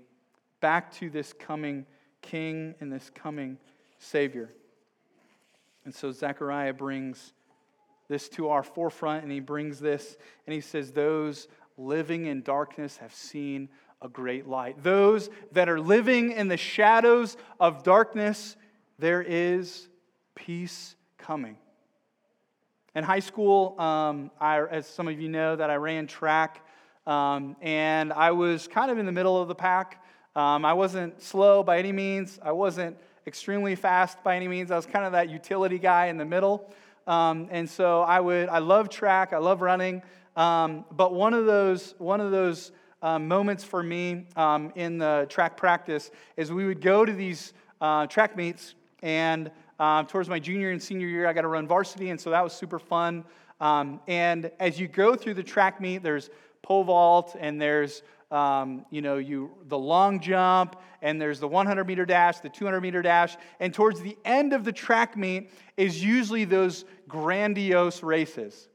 back 0.62 0.92
to 0.94 1.10
this 1.10 1.34
coming 1.34 1.86
king 2.22 2.74
and 2.80 2.92
this 2.92 3.12
coming 3.14 3.58
Savior. 4.00 4.50
And 5.86 5.94
so 5.94 6.12
Zechariah 6.12 6.74
brings 6.74 7.34
this 8.08 8.30
to 8.30 8.50
our 8.50 8.64
forefront, 8.64 9.24
and 9.24 9.32
he 9.32 9.40
brings 9.40 9.80
this, 9.80 10.18
and 10.46 10.54
he 10.54 10.62
says, 10.62 10.92
Those 10.92 11.48
living 11.78 12.26
in 12.26 12.42
darkness 12.42 12.98
have 12.98 13.14
seen 13.14 13.70
a 14.02 14.10
great 14.10 14.48
light. 14.48 14.84
Those 14.84 15.30
that 15.54 15.70
are 15.70 15.80
living 15.80 16.32
in 16.32 16.48
the 16.48 16.58
shadows 16.58 17.38
of 17.60 17.84
darkness, 17.84 18.56
there 19.00 19.22
is 19.22 19.88
peace 20.36 20.96
coming. 21.18 21.58
In 22.96 23.04
high 23.04 23.22
school, 23.22 23.80
um, 23.80 24.30
I, 24.40 24.62
as 24.62 24.86
some 24.86 25.08
of 25.08 25.20
you 25.20 25.30
know, 25.30 25.56
that 25.56 25.70
I 25.70 25.76
ran 25.76 26.06
track, 26.06 26.66
um, 27.08 27.56
and 27.62 28.14
I 28.14 28.32
was 28.32 28.68
kind 28.68 28.92
of 28.92 28.98
in 28.98 29.06
the 29.06 29.12
middle 29.12 29.42
of 29.42 29.48
the 29.48 29.56
pack. 29.56 30.04
Um, 30.36 30.64
I 30.64 30.74
wasn't 30.74 31.22
slow 31.22 31.64
by 31.64 31.80
any 31.80 31.92
means. 31.92 32.40
I 32.42 32.52
wasn't 32.52 32.98
extremely 33.26 33.76
fast 33.76 34.24
by 34.24 34.36
any 34.36 34.48
means. 34.48 34.70
I 34.70 34.76
was 34.76 34.86
kind 34.86 35.06
of 35.06 35.14
that 35.14 35.30
utility 35.30 35.80
guy 35.80 36.08
in 36.08 36.18
the 36.18 36.26
middle. 36.26 36.72
Um, 37.08 37.48
and 37.52 37.70
so 37.70 38.02
I 38.02 38.20
would, 38.20 38.50
I 38.50 38.60
love 38.60 38.90
track, 38.90 39.34
I 39.34 39.38
love 39.38 39.62
running. 39.62 40.02
Um, 40.36 40.86
but 40.92 41.14
one 41.14 41.34
of 41.34 41.46
those, 41.46 41.96
one 41.98 42.20
of 42.20 42.32
those 42.32 42.72
um, 43.02 43.28
moments 43.28 43.64
for 43.64 43.84
me 43.84 44.26
um, 44.36 44.72
in 44.76 44.98
the 44.98 45.28
track 45.30 45.58
practice 45.58 46.12
is 46.38 46.52
we 46.52 46.66
would 46.66 46.82
go 46.82 47.06
to 47.06 47.12
these 47.12 47.54
uh, 47.82 48.08
track 48.08 48.36
meets, 48.36 48.76
and 49.02 49.52
uh, 49.80 50.04
towards 50.04 50.30
my 50.30 50.40
junior 50.40 50.72
and 50.72 50.82
senior 50.82 51.08
year, 51.08 51.28
I 51.28 51.34
got 51.34 51.42
to 51.42 51.48
run 51.48 51.68
varsity, 51.68 52.10
and 52.10 52.20
so 52.20 52.30
that 52.30 52.44
was 52.44 52.54
super 52.54 52.80
fun. 52.80 53.26
Um, 53.60 54.00
and 54.08 54.52
as 54.60 54.80
you 54.80 54.88
go 54.88 55.16
through 55.16 55.36
the 55.36 55.44
track 55.44 55.82
meet, 55.82 56.02
there's 56.02 56.30
pole 56.62 56.84
vault, 56.84 57.36
and 57.40 57.62
there's 57.62 58.04
um, 58.34 58.84
you 58.90 59.02
know, 59.02 59.18
you, 59.18 59.52
the 59.68 59.78
long 59.78 60.20
jump, 60.20 60.82
and 61.04 61.22
there's 61.22 61.40
the 61.40 61.48
100 61.48 61.86
meter 61.86 62.04
dash, 62.04 62.40
the 62.40 62.50
200 62.50 62.82
meter 62.82 63.04
dash, 63.04 63.38
and 63.60 63.72
towards 63.72 64.02
the 64.02 64.18
end 64.26 64.54
of 64.54 64.64
the 64.64 64.72
track 64.72 65.16
meet 65.16 65.52
is 65.78 66.04
usually 66.04 66.44
those 66.44 66.84
grandiose 67.08 68.02
races. 68.02 68.70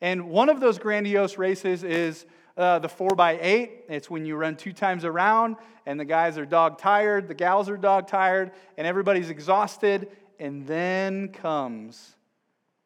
And 0.00 0.28
one 0.28 0.48
of 0.48 0.60
those 0.60 0.78
grandiose 0.78 1.38
races 1.38 1.82
is 1.82 2.26
uh, 2.56 2.78
the 2.78 2.88
4x8. 2.88 3.70
It's 3.88 4.10
when 4.10 4.26
you 4.26 4.36
run 4.36 4.56
two 4.56 4.72
times 4.72 5.04
around, 5.04 5.56
and 5.86 5.98
the 5.98 6.04
guys 6.04 6.38
are 6.38 6.46
dog 6.46 6.78
tired, 6.78 7.28
the 7.28 7.34
gals 7.34 7.68
are 7.68 7.76
dog 7.76 8.08
tired, 8.08 8.52
and 8.76 8.86
everybody's 8.86 9.30
exhausted. 9.30 10.08
And 10.38 10.66
then 10.66 11.28
comes 11.28 12.14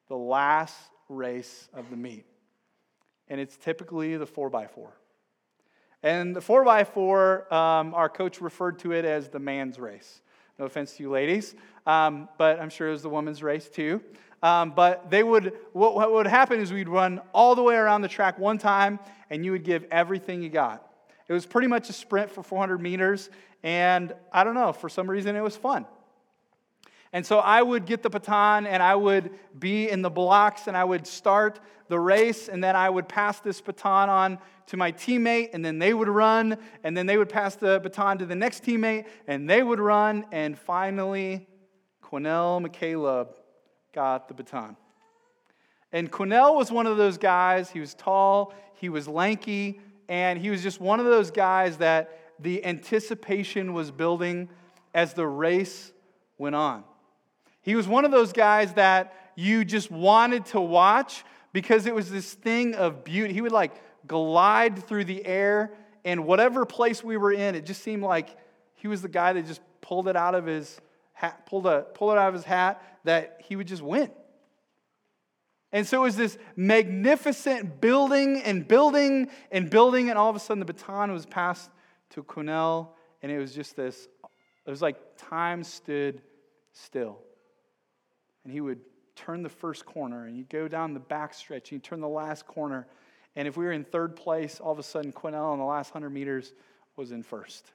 the 0.08 0.16
last 0.16 0.76
race 1.08 1.68
of 1.74 1.90
the 1.90 1.96
meet. 1.96 2.26
And 3.28 3.40
it's 3.40 3.56
typically 3.56 4.16
the 4.16 4.26
4x4. 4.26 4.88
And 6.02 6.34
the 6.34 6.40
4x4, 6.40 7.52
um, 7.52 7.94
our 7.94 8.08
coach 8.08 8.40
referred 8.40 8.78
to 8.80 8.92
it 8.92 9.04
as 9.04 9.28
the 9.28 9.38
man's 9.38 9.78
race. 9.78 10.22
No 10.58 10.66
offense 10.66 10.96
to 10.96 11.02
you 11.02 11.10
ladies, 11.10 11.54
um, 11.86 12.28
but 12.38 12.60
I'm 12.60 12.70
sure 12.70 12.88
it 12.88 12.92
was 12.92 13.02
the 13.02 13.08
woman's 13.08 13.42
race 13.42 13.68
too. 13.68 14.02
Um, 14.42 14.72
but 14.74 15.10
they 15.10 15.22
would, 15.22 15.52
what, 15.72 15.94
what 15.94 16.12
would 16.12 16.26
happen 16.26 16.60
is 16.60 16.72
we'd 16.72 16.88
run 16.88 17.20
all 17.32 17.54
the 17.54 17.62
way 17.62 17.74
around 17.74 18.02
the 18.02 18.08
track 18.08 18.38
one 18.38 18.58
time, 18.58 18.98
and 19.28 19.44
you 19.44 19.52
would 19.52 19.64
give 19.64 19.84
everything 19.90 20.42
you 20.42 20.48
got. 20.48 20.86
It 21.28 21.32
was 21.32 21.46
pretty 21.46 21.68
much 21.68 21.88
a 21.90 21.92
sprint 21.92 22.30
for 22.30 22.42
400 22.42 22.80
meters, 22.80 23.30
and 23.62 24.14
I 24.32 24.44
don't 24.44 24.54
know, 24.54 24.72
for 24.72 24.88
some 24.88 25.08
reason 25.08 25.36
it 25.36 25.42
was 25.42 25.56
fun. 25.56 25.86
And 27.12 27.26
so 27.26 27.38
I 27.38 27.60
would 27.60 27.86
get 27.86 28.02
the 28.02 28.10
baton 28.10 28.66
and 28.66 28.82
I 28.82 28.94
would 28.94 29.30
be 29.58 29.90
in 29.90 30.00
the 30.00 30.10
blocks 30.10 30.68
and 30.68 30.76
I 30.76 30.84
would 30.84 31.06
start 31.06 31.58
the 31.88 31.98
race 31.98 32.48
and 32.48 32.62
then 32.62 32.76
I 32.76 32.88
would 32.88 33.08
pass 33.08 33.40
this 33.40 33.60
baton 33.60 34.08
on 34.08 34.38
to 34.66 34.76
my 34.76 34.92
teammate 34.92 35.50
and 35.52 35.64
then 35.64 35.80
they 35.80 35.92
would 35.92 36.08
run 36.08 36.56
and 36.84 36.96
then 36.96 37.06
they 37.06 37.18
would 37.18 37.28
pass 37.28 37.56
the 37.56 37.80
baton 37.80 38.18
to 38.18 38.26
the 38.26 38.36
next 38.36 38.62
teammate 38.62 39.06
and 39.26 39.50
they 39.50 39.60
would 39.60 39.80
run 39.80 40.24
and 40.30 40.56
finally 40.56 41.48
Quinnell 42.00 42.64
McCaleb 42.64 43.28
got 43.92 44.28
the 44.28 44.34
baton. 44.34 44.76
And 45.92 46.10
Quinnell 46.10 46.54
was 46.54 46.70
one 46.70 46.86
of 46.86 46.96
those 46.96 47.18
guys, 47.18 47.70
he 47.70 47.80
was 47.80 47.94
tall, 47.94 48.54
he 48.74 48.88
was 48.88 49.08
lanky, 49.08 49.80
and 50.08 50.38
he 50.38 50.50
was 50.50 50.62
just 50.62 50.80
one 50.80 51.00
of 51.00 51.06
those 51.06 51.30
guys 51.30 51.78
that 51.78 52.18
the 52.38 52.64
anticipation 52.64 53.74
was 53.74 53.90
building 53.90 54.48
as 54.94 55.14
the 55.14 55.26
race 55.26 55.92
went 56.38 56.54
on. 56.54 56.84
He 57.62 57.74
was 57.74 57.86
one 57.86 58.04
of 58.04 58.10
those 58.10 58.32
guys 58.32 58.72
that 58.74 59.14
you 59.36 59.64
just 59.64 59.90
wanted 59.90 60.46
to 60.46 60.60
watch 60.60 61.24
because 61.52 61.86
it 61.86 61.94
was 61.94 62.10
this 62.10 62.34
thing 62.34 62.74
of 62.74 63.04
beauty. 63.04 63.34
He 63.34 63.40
would 63.40 63.52
like 63.52 63.72
glide 64.06 64.86
through 64.86 65.04
the 65.04 65.24
air, 65.26 65.72
and 66.04 66.24
whatever 66.24 66.64
place 66.64 67.04
we 67.04 67.16
were 67.16 67.32
in, 67.32 67.54
it 67.54 67.66
just 67.66 67.82
seemed 67.82 68.02
like 68.02 68.36
he 68.76 68.88
was 68.88 69.02
the 69.02 69.08
guy 69.08 69.32
that 69.32 69.46
just 69.46 69.60
pulled 69.80 70.08
it 70.08 70.16
out 70.16 70.34
of 70.34 70.46
his 70.46 70.80
hat, 71.12 71.44
pulled, 71.46 71.66
a, 71.66 71.82
pulled 71.94 72.12
it 72.12 72.18
out 72.18 72.28
of 72.28 72.34
his 72.34 72.44
hat 72.44 72.82
that 73.04 73.40
he 73.44 73.56
would 73.56 73.66
just 73.66 73.82
win. 73.82 74.10
And 75.72 75.86
so 75.86 75.98
it 75.98 76.04
was 76.04 76.16
this 76.16 76.36
magnificent 76.56 77.80
building 77.80 78.42
and 78.42 78.66
building 78.66 79.30
and 79.52 79.70
building, 79.70 80.10
and 80.10 80.18
all 80.18 80.28
of 80.28 80.36
a 80.36 80.40
sudden 80.40 80.58
the 80.58 80.64
baton 80.64 81.12
was 81.12 81.26
passed 81.26 81.70
to 82.10 82.22
Quinnell, 82.22 82.88
and 83.22 83.30
it 83.30 83.38
was 83.38 83.54
just 83.54 83.76
this, 83.76 84.08
it 84.66 84.70
was 84.70 84.82
like 84.82 84.96
time 85.16 85.62
stood 85.62 86.22
still 86.72 87.20
and 88.44 88.52
he 88.52 88.60
would 88.60 88.80
turn 89.16 89.42
the 89.42 89.48
first 89.48 89.84
corner, 89.84 90.26
and 90.26 90.36
you'd 90.36 90.48
go 90.48 90.68
down 90.68 90.94
the 90.94 91.00
back 91.00 91.34
stretch, 91.34 91.70
and 91.70 91.76
you'd 91.76 91.84
turn 91.84 92.00
the 92.00 92.08
last 92.08 92.46
corner. 92.46 92.86
And 93.36 93.46
if 93.46 93.56
we 93.56 93.64
were 93.64 93.72
in 93.72 93.84
third 93.84 94.16
place, 94.16 94.60
all 94.60 94.72
of 94.72 94.78
a 94.78 94.82
sudden 94.82 95.12
Quinnell 95.12 95.52
in 95.52 95.58
the 95.58 95.64
last 95.64 95.94
100 95.94 96.10
meters 96.10 96.52
was 96.96 97.12
in 97.12 97.22
first. 97.22 97.70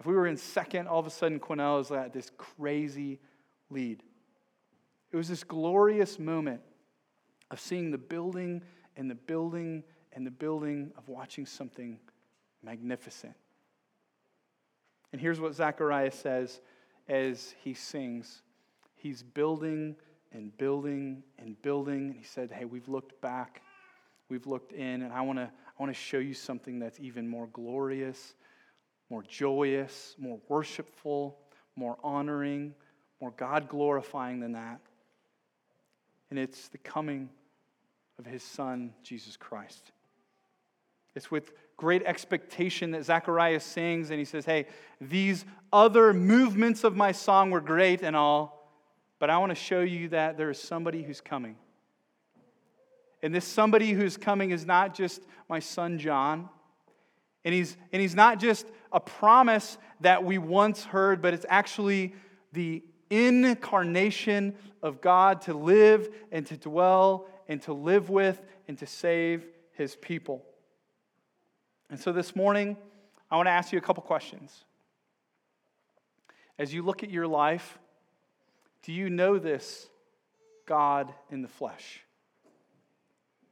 If 0.00 0.06
we 0.06 0.14
were 0.14 0.26
in 0.26 0.36
second, 0.36 0.88
all 0.88 0.98
of 0.98 1.06
a 1.06 1.10
sudden 1.10 1.38
Quinnell 1.38 1.78
was 1.78 1.90
at 1.90 2.12
this 2.12 2.30
crazy 2.36 3.20
lead. 3.74 4.02
It 5.12 5.16
was 5.16 5.28
this 5.28 5.44
glorious 5.44 6.18
moment 6.18 6.62
of 7.50 7.60
seeing 7.60 7.90
the 7.90 7.98
building 7.98 8.62
and 8.96 9.10
the 9.10 9.14
building 9.14 9.84
and 10.12 10.26
the 10.26 10.30
building 10.30 10.92
of 10.96 11.08
watching 11.08 11.44
something 11.44 11.98
magnificent. 12.62 13.34
And 15.12 15.20
here's 15.20 15.40
what 15.40 15.54
Zechariah 15.54 16.12
says 16.12 16.60
as 17.08 17.54
he 17.62 17.74
sings 17.74 18.42
he's 18.96 19.22
building 19.22 19.96
and 20.32 20.56
building 20.56 21.22
and 21.38 21.60
building. 21.62 22.08
And 22.08 22.16
he 22.16 22.24
said, 22.24 22.50
Hey, 22.50 22.64
we've 22.64 22.88
looked 22.88 23.20
back, 23.20 23.62
we've 24.28 24.46
looked 24.46 24.72
in, 24.72 25.02
and 25.02 25.12
I 25.12 25.20
want 25.20 25.38
to 25.38 25.44
I 25.44 25.82
want 25.82 25.94
to 25.94 26.00
show 26.00 26.18
you 26.18 26.34
something 26.34 26.78
that's 26.78 27.00
even 27.00 27.28
more 27.28 27.48
glorious, 27.52 28.34
more 29.10 29.22
joyous, 29.22 30.14
more 30.18 30.38
worshipful, 30.48 31.36
more 31.76 31.96
honoring, 32.02 32.74
more 33.24 33.32
God 33.38 33.70
glorifying 33.70 34.40
than 34.40 34.52
that. 34.52 34.82
And 36.28 36.38
it's 36.38 36.68
the 36.68 36.76
coming 36.76 37.30
of 38.18 38.26
his 38.26 38.42
son, 38.42 38.92
Jesus 39.02 39.38
Christ. 39.38 39.92
It's 41.14 41.30
with 41.30 41.54
great 41.78 42.02
expectation 42.02 42.90
that 42.90 43.02
Zacharias 43.02 43.64
sings, 43.64 44.10
and 44.10 44.18
he 44.18 44.26
says, 44.26 44.44
Hey, 44.44 44.66
these 45.00 45.46
other 45.72 46.12
movements 46.12 46.84
of 46.84 46.96
my 46.96 47.12
song 47.12 47.50
were 47.50 47.62
great 47.62 48.02
and 48.02 48.14
all, 48.14 48.70
but 49.18 49.30
I 49.30 49.38
want 49.38 49.48
to 49.48 49.56
show 49.56 49.80
you 49.80 50.10
that 50.10 50.36
there 50.36 50.50
is 50.50 50.60
somebody 50.60 51.02
who's 51.02 51.22
coming. 51.22 51.56
And 53.22 53.34
this 53.34 53.46
somebody 53.46 53.92
who's 53.92 54.18
coming 54.18 54.50
is 54.50 54.66
not 54.66 54.94
just 54.94 55.22
my 55.48 55.60
son 55.60 55.98
John. 55.98 56.50
And 57.42 57.54
he's, 57.54 57.74
and 57.90 58.02
he's 58.02 58.14
not 58.14 58.38
just 58.38 58.66
a 58.92 59.00
promise 59.00 59.78
that 60.02 60.24
we 60.24 60.36
once 60.36 60.84
heard, 60.84 61.22
but 61.22 61.32
it's 61.32 61.46
actually 61.48 62.14
the 62.52 62.82
incarnation 63.10 64.54
of 64.82 65.00
God 65.00 65.42
to 65.42 65.54
live 65.54 66.08
and 66.30 66.46
to 66.46 66.56
dwell 66.56 67.26
and 67.48 67.60
to 67.62 67.72
live 67.72 68.10
with 68.10 68.40
and 68.68 68.78
to 68.78 68.86
save 68.86 69.46
his 69.72 69.96
people. 69.96 70.44
And 71.90 71.98
so 72.00 72.12
this 72.12 72.34
morning, 72.34 72.76
I 73.30 73.36
want 73.36 73.46
to 73.46 73.52
ask 73.52 73.72
you 73.72 73.78
a 73.78 73.82
couple 73.82 74.02
questions. 74.02 74.64
As 76.58 76.72
you 76.72 76.82
look 76.82 77.02
at 77.02 77.10
your 77.10 77.26
life, 77.26 77.78
do 78.82 78.92
you 78.92 79.10
know 79.10 79.38
this 79.38 79.88
God 80.66 81.12
in 81.30 81.42
the 81.42 81.48
flesh? 81.48 82.00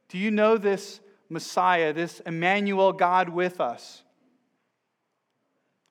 Do 0.09 0.17
you 0.17 0.31
know 0.31 0.57
this 0.57 0.99
Messiah, 1.29 1.91
this 1.91 2.19
Emmanuel, 2.21 2.93
God 2.93 3.29
with 3.29 3.59
us? 3.59 4.03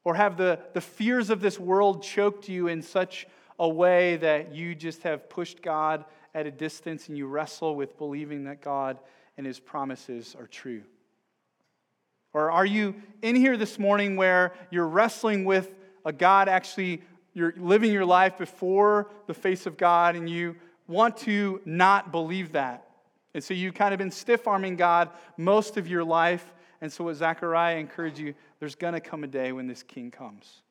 Or 0.05 0.14
have 0.14 0.37
the, 0.37 0.59
the 0.75 0.81
fears 0.81 1.31
of 1.31 1.40
this 1.40 1.59
world 1.59 2.03
choked 2.03 2.48
you 2.48 2.68
in 2.68 2.83
such 2.83 3.27
a 3.62 3.68
way 3.68 4.16
that 4.16 4.55
you 4.55 4.75
just 4.75 5.05
have 5.05 5.31
pushed 5.31 5.62
God 5.62 6.05
at 6.35 6.46
a 6.46 6.51
distance 6.51 7.09
and 7.09 7.16
you 7.16 7.27
wrestle 7.27 7.77
with 7.77 7.96
believing 7.96 8.44
that 8.44 8.61
God 8.61 8.98
and 9.38 9.46
his 9.46 9.59
promises 9.59 10.37
are 10.38 10.48
true? 10.48 10.83
Or 12.35 12.51
are 12.51 12.66
you 12.66 12.96
in 13.22 13.37
here 13.37 13.57
this 13.57 13.79
morning 13.79 14.16
where 14.16 14.53
you're 14.70 14.88
wrestling 14.88 15.44
with 15.44 15.75
a 16.05 16.12
God 16.12 16.48
actually 16.48 17.03
you're 17.35 17.55
living 17.57 17.92
your 17.92 18.05
life 18.05 18.37
before 18.37 19.09
the 19.27 19.35
face 19.35 19.64
of 19.66 19.77
God 19.77 20.16
and 20.16 20.29
you 20.29 20.57
want 20.87 21.16
to 21.18 21.61
not 21.64 22.12
believe 22.12 22.53
that. 22.53 22.87
And 23.35 23.42
so 23.42 23.54
you've 23.54 23.75
kind 23.75 23.94
of 23.94 23.98
been 23.98 24.10
stiff 24.10 24.46
arming 24.46 24.77
God 24.77 25.08
most 25.37 25.77
of 25.77 25.88
your 25.88 26.04
life. 26.04 26.52
And 26.83 26.92
so, 26.92 27.04
what 27.04 27.15
Zechariah 27.15 27.77
encouraged 27.77 28.19
you, 28.19 28.35
there's 28.60 28.75
going 28.75 28.94
to 28.94 29.00
come 29.00 29.25
a 29.25 29.29
day 29.29 29.52
when 29.52 29.67
this 29.67 29.83
king 29.83 30.10
comes. 30.10 30.63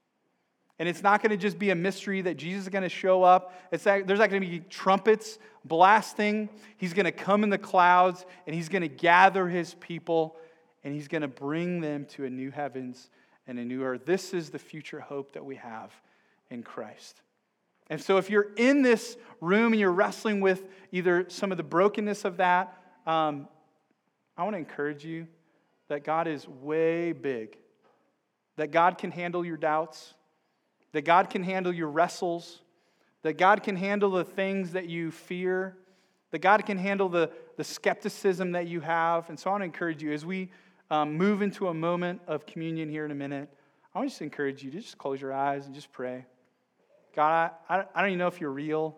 And 0.81 0.89
it's 0.89 1.03
not 1.03 1.21
going 1.21 1.29
to 1.29 1.37
just 1.37 1.59
be 1.59 1.69
a 1.69 1.75
mystery 1.75 2.23
that 2.23 2.37
Jesus 2.37 2.63
is 2.63 2.69
going 2.69 2.81
to 2.81 2.89
show 2.89 3.21
up. 3.21 3.53
It's 3.71 3.83
that, 3.83 4.07
there's 4.07 4.17
not 4.17 4.31
going 4.31 4.41
to 4.41 4.47
be 4.47 4.61
trumpets 4.61 5.37
blasting. 5.63 6.49
He's 6.77 6.93
going 6.93 7.05
to 7.05 7.11
come 7.11 7.43
in 7.43 7.51
the 7.51 7.59
clouds 7.59 8.25
and 8.47 8.55
he's 8.55 8.67
going 8.67 8.81
to 8.81 8.87
gather 8.87 9.47
his 9.47 9.75
people 9.75 10.37
and 10.83 10.91
he's 10.91 11.07
going 11.07 11.21
to 11.21 11.27
bring 11.27 11.81
them 11.81 12.05
to 12.13 12.25
a 12.25 12.31
new 12.31 12.49
heavens 12.49 13.11
and 13.45 13.59
a 13.59 13.63
new 13.63 13.83
earth. 13.83 14.07
This 14.07 14.33
is 14.33 14.49
the 14.49 14.57
future 14.57 14.99
hope 14.99 15.33
that 15.33 15.45
we 15.45 15.57
have 15.57 15.91
in 16.49 16.63
Christ. 16.63 17.21
And 17.91 18.01
so, 18.01 18.17
if 18.17 18.31
you're 18.31 18.51
in 18.57 18.81
this 18.81 19.17
room 19.39 19.73
and 19.73 19.79
you're 19.79 19.91
wrestling 19.91 20.41
with 20.41 20.67
either 20.91 21.29
some 21.29 21.51
of 21.51 21.57
the 21.57 21.63
brokenness 21.63 22.25
of 22.25 22.37
that, 22.37 22.75
um, 23.05 23.47
I 24.35 24.45
want 24.45 24.55
to 24.55 24.57
encourage 24.57 25.05
you 25.05 25.27
that 25.89 26.03
God 26.03 26.27
is 26.27 26.47
way 26.47 27.11
big, 27.11 27.55
that 28.55 28.71
God 28.71 28.97
can 28.97 29.11
handle 29.11 29.45
your 29.45 29.57
doubts, 29.57 30.15
that 30.93 31.03
God 31.03 31.29
can 31.29 31.43
handle 31.43 31.73
your 31.73 31.89
wrestles, 31.89 32.61
that 33.23 33.37
God 33.37 33.63
can 33.63 33.75
handle 33.75 34.11
the 34.11 34.23
things 34.23 34.71
that 34.71 34.87
you 34.87 35.11
fear, 35.11 35.77
that 36.31 36.39
God 36.39 36.65
can 36.65 36.77
handle 36.77 37.09
the, 37.09 37.29
the 37.57 37.63
skepticism 37.63 38.53
that 38.53 38.67
you 38.67 38.81
have. 38.81 39.29
And 39.29 39.39
so 39.39 39.49
I 39.49 39.53
want 39.53 39.61
to 39.61 39.65
encourage 39.65 40.01
you 40.01 40.11
as 40.13 40.25
we 40.25 40.49
um, 40.89 41.17
move 41.17 41.41
into 41.41 41.67
a 41.67 41.73
moment 41.73 42.21
of 42.27 42.45
communion 42.45 42.89
here 42.89 43.05
in 43.05 43.11
a 43.11 43.15
minute, 43.15 43.49
I 43.93 43.99
want 43.99 44.09
to 44.09 44.11
just 44.11 44.21
encourage 44.21 44.63
you 44.63 44.71
to 44.71 44.79
just 44.79 44.97
close 44.97 45.21
your 45.21 45.33
eyes 45.33 45.65
and 45.65 45.75
just 45.75 45.91
pray. 45.91 46.25
God, 47.15 47.51
I, 47.69 47.83
I 47.93 48.01
don't 48.01 48.11
even 48.11 48.19
know 48.19 48.27
if 48.27 48.39
you're 48.39 48.51
real. 48.51 48.97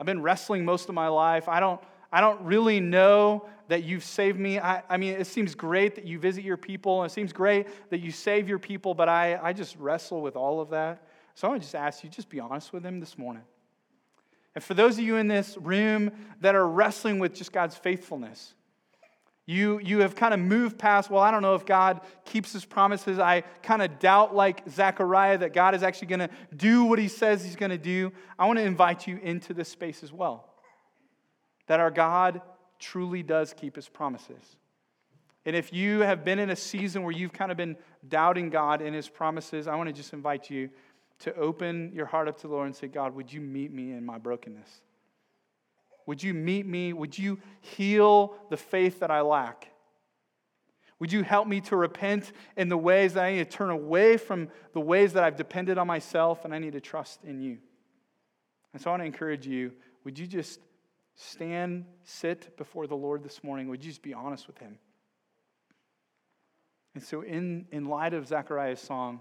I've 0.00 0.06
been 0.06 0.22
wrestling 0.22 0.64
most 0.64 0.88
of 0.88 0.94
my 0.94 1.08
life. 1.08 1.48
I 1.48 1.60
don't, 1.60 1.80
I 2.10 2.20
don't 2.20 2.40
really 2.42 2.80
know 2.80 3.46
that 3.68 3.84
you've 3.84 4.04
saved 4.04 4.38
me. 4.38 4.58
I, 4.58 4.82
I 4.88 4.96
mean, 4.96 5.14
it 5.14 5.26
seems 5.26 5.54
great 5.54 5.94
that 5.94 6.06
you 6.06 6.18
visit 6.18 6.44
your 6.44 6.56
people, 6.56 7.02
and 7.02 7.10
it 7.10 7.14
seems 7.14 7.32
great 7.32 7.66
that 7.90 8.00
you 8.00 8.10
save 8.10 8.48
your 8.48 8.58
people, 8.58 8.94
but 8.94 9.08
I, 9.08 9.38
I 9.42 9.52
just 9.52 9.76
wrestle 9.76 10.20
with 10.20 10.36
all 10.36 10.60
of 10.60 10.70
that. 10.70 11.06
So 11.34 11.48
I 11.48 11.50
want 11.50 11.62
to 11.62 11.66
just 11.66 11.74
ask 11.74 12.04
you, 12.04 12.10
just 12.10 12.28
be 12.28 12.40
honest 12.40 12.72
with 12.72 12.84
him 12.84 13.00
this 13.00 13.18
morning. 13.18 13.42
And 14.54 14.62
for 14.62 14.74
those 14.74 14.98
of 14.98 15.04
you 15.04 15.16
in 15.16 15.26
this 15.26 15.56
room 15.58 16.12
that 16.40 16.54
are 16.54 16.66
wrestling 16.66 17.18
with 17.18 17.34
just 17.34 17.52
God's 17.52 17.76
faithfulness, 17.76 18.54
you, 19.46 19.78
you 19.80 19.98
have 19.98 20.14
kind 20.14 20.32
of 20.32 20.40
moved 20.40 20.78
past, 20.78 21.10
well, 21.10 21.22
I 21.22 21.30
don't 21.30 21.42
know 21.42 21.54
if 21.54 21.66
God 21.66 22.00
keeps 22.24 22.52
his 22.52 22.64
promises. 22.64 23.18
I 23.18 23.42
kind 23.62 23.82
of 23.82 23.98
doubt, 23.98 24.34
like 24.34 24.66
Zechariah, 24.70 25.38
that 25.38 25.52
God 25.52 25.74
is 25.74 25.82
actually 25.82 26.08
going 26.08 26.20
to 26.20 26.30
do 26.56 26.84
what 26.84 26.98
he 26.98 27.08
says 27.08 27.44
he's 27.44 27.56
going 27.56 27.70
to 27.70 27.78
do. 27.78 28.12
I 28.38 28.46
want 28.46 28.58
to 28.58 28.64
invite 28.64 29.06
you 29.06 29.18
into 29.22 29.52
this 29.52 29.68
space 29.68 30.02
as 30.02 30.12
well. 30.12 30.48
That 31.66 31.80
our 31.80 31.90
God 31.90 32.40
truly 32.78 33.22
does 33.22 33.52
keep 33.52 33.76
his 33.76 33.88
promises. 33.88 34.56
And 35.44 35.54
if 35.54 35.74
you 35.74 36.00
have 36.00 36.24
been 36.24 36.38
in 36.38 36.48
a 36.48 36.56
season 36.56 37.02
where 37.02 37.12
you've 37.12 37.34
kind 37.34 37.50
of 37.50 37.58
been 37.58 37.76
doubting 38.08 38.48
God 38.48 38.80
and 38.80 38.94
his 38.94 39.10
promises, 39.10 39.66
I 39.66 39.74
want 39.76 39.88
to 39.88 39.92
just 39.92 40.14
invite 40.14 40.48
you 40.48 40.70
to 41.24 41.34
open 41.36 41.90
your 41.94 42.04
heart 42.04 42.28
up 42.28 42.38
to 42.38 42.46
the 42.46 42.52
Lord 42.52 42.66
and 42.66 42.76
say, 42.76 42.86
God, 42.86 43.14
would 43.14 43.32
you 43.32 43.40
meet 43.40 43.72
me 43.72 43.92
in 43.92 44.04
my 44.04 44.18
brokenness? 44.18 44.68
Would 46.04 46.22
you 46.22 46.34
meet 46.34 46.66
me? 46.66 46.92
Would 46.92 47.18
you 47.18 47.40
heal 47.62 48.34
the 48.50 48.58
faith 48.58 49.00
that 49.00 49.10
I 49.10 49.22
lack? 49.22 49.70
Would 50.98 51.12
you 51.12 51.22
help 51.22 51.48
me 51.48 51.62
to 51.62 51.76
repent 51.76 52.30
in 52.58 52.68
the 52.68 52.76
ways 52.76 53.14
that 53.14 53.24
I 53.24 53.32
need 53.32 53.50
to 53.50 53.56
turn 53.56 53.70
away 53.70 54.18
from 54.18 54.50
the 54.74 54.80
ways 54.80 55.14
that 55.14 55.24
I've 55.24 55.36
depended 55.36 55.78
on 55.78 55.86
myself 55.86 56.44
and 56.44 56.54
I 56.54 56.58
need 56.58 56.74
to 56.74 56.80
trust 56.80 57.24
in 57.24 57.40
you? 57.40 57.56
And 58.74 58.82
so 58.82 58.90
I 58.90 58.92
want 58.92 59.02
to 59.02 59.06
encourage 59.06 59.46
you 59.46 59.72
would 60.04 60.18
you 60.18 60.26
just 60.26 60.60
stand, 61.14 61.86
sit 62.02 62.54
before 62.58 62.86
the 62.86 62.96
Lord 62.96 63.22
this 63.22 63.42
morning? 63.42 63.68
Would 63.68 63.82
you 63.82 63.90
just 63.90 64.02
be 64.02 64.12
honest 64.12 64.46
with 64.46 64.58
Him? 64.58 64.78
And 66.94 67.02
so, 67.02 67.22
in, 67.22 67.66
in 67.72 67.86
light 67.86 68.12
of 68.12 68.28
Zechariah's 68.28 68.80
song, 68.80 69.20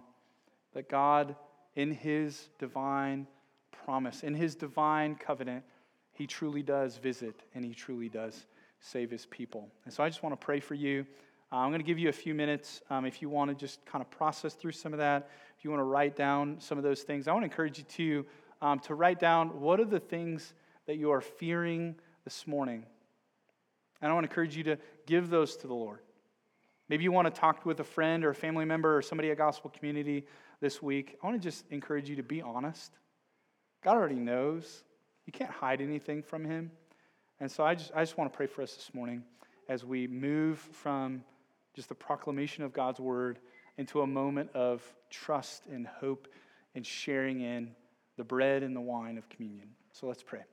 that 0.73 0.89
God, 0.89 1.35
in 1.75 1.91
His 1.91 2.49
divine 2.59 3.27
promise, 3.71 4.23
in 4.23 4.33
His 4.33 4.55
divine 4.55 5.15
covenant, 5.15 5.63
he 6.13 6.27
truly 6.27 6.61
does 6.61 6.97
visit 6.97 7.35
and 7.53 7.65
He 7.65 7.73
truly 7.73 8.07
does 8.07 8.45
save 8.79 9.11
His 9.11 9.25
people. 9.25 9.67
And 9.85 9.93
so 9.93 10.03
I 10.03 10.09
just 10.09 10.23
want 10.23 10.39
to 10.39 10.45
pray 10.45 10.59
for 10.59 10.75
you. 10.75 11.05
Uh, 11.51 11.57
I'm 11.57 11.69
going 11.69 11.81
to 11.81 11.85
give 11.85 11.99
you 11.99 12.09
a 12.09 12.13
few 12.13 12.33
minutes 12.33 12.81
um, 12.89 13.05
if 13.05 13.21
you 13.21 13.29
want 13.29 13.49
to 13.49 13.55
just 13.55 13.85
kind 13.85 14.01
of 14.01 14.09
process 14.09 14.53
through 14.53 14.71
some 14.71 14.93
of 14.93 14.99
that. 14.99 15.29
If 15.57 15.63
you 15.63 15.71
want 15.71 15.81
to 15.81 15.85
write 15.85 16.15
down 16.15 16.57
some 16.59 16.77
of 16.77 16.83
those 16.83 17.01
things, 17.01 17.27
I 17.27 17.33
want 17.33 17.43
to 17.43 17.49
encourage 17.49 17.79
you 17.79 17.83
to, 17.83 18.25
um, 18.61 18.79
to 18.81 18.95
write 18.95 19.19
down 19.19 19.59
what 19.59 19.79
are 19.79 19.85
the 19.85 19.99
things 19.99 20.53
that 20.85 20.97
you 20.97 21.11
are 21.11 21.21
fearing 21.21 21.95
this 22.23 22.47
morning. 22.47 22.85
And 24.01 24.11
I 24.11 24.13
want 24.13 24.25
to 24.25 24.29
encourage 24.29 24.55
you 24.57 24.63
to 24.63 24.77
give 25.05 25.29
those 25.29 25.55
to 25.57 25.67
the 25.67 25.73
Lord. 25.73 25.99
Maybe 26.89 27.03
you 27.05 27.11
want 27.11 27.33
to 27.33 27.39
talk 27.39 27.65
with 27.65 27.79
a 27.79 27.83
friend 27.83 28.25
or 28.25 28.31
a 28.31 28.35
family 28.35 28.65
member 28.65 28.97
or 28.97 29.01
somebody 29.01 29.31
at 29.31 29.37
Gospel 29.37 29.69
Community 29.69 30.25
this 30.63 30.81
week. 30.81 31.17
I 31.21 31.27
want 31.27 31.39
to 31.39 31.45
just 31.45 31.65
encourage 31.71 32.09
you 32.09 32.15
to 32.15 32.23
be 32.23 32.41
honest. 32.41 32.93
God 33.83 33.97
already 33.97 34.15
knows. 34.15 34.83
You 35.25 35.33
can't 35.33 35.51
hide 35.51 35.81
anything 35.81 36.23
from 36.23 36.45
him. 36.45 36.71
And 37.41 37.51
so 37.51 37.65
I 37.65 37.75
just, 37.75 37.91
I 37.93 38.01
just 38.01 38.17
want 38.17 38.31
to 38.31 38.37
pray 38.37 38.47
for 38.47 38.61
us 38.61 38.73
this 38.73 38.93
morning 38.93 39.23
as 39.67 39.83
we 39.83 40.07
move 40.07 40.59
from 40.71 41.25
just 41.75 41.89
the 41.89 41.95
proclamation 41.95 42.63
of 42.63 42.71
God's 42.71 43.01
word 43.01 43.39
into 43.77 44.01
a 44.01 44.07
moment 44.07 44.51
of 44.53 44.81
trust 45.09 45.65
and 45.65 45.85
hope 45.85 46.29
and 46.75 46.85
sharing 46.85 47.41
in 47.41 47.71
the 48.15 48.23
bread 48.23 48.63
and 48.63 48.73
the 48.73 48.81
wine 48.81 49.17
of 49.17 49.27
communion. 49.27 49.67
So 49.91 50.07
let's 50.07 50.23
pray. 50.23 50.43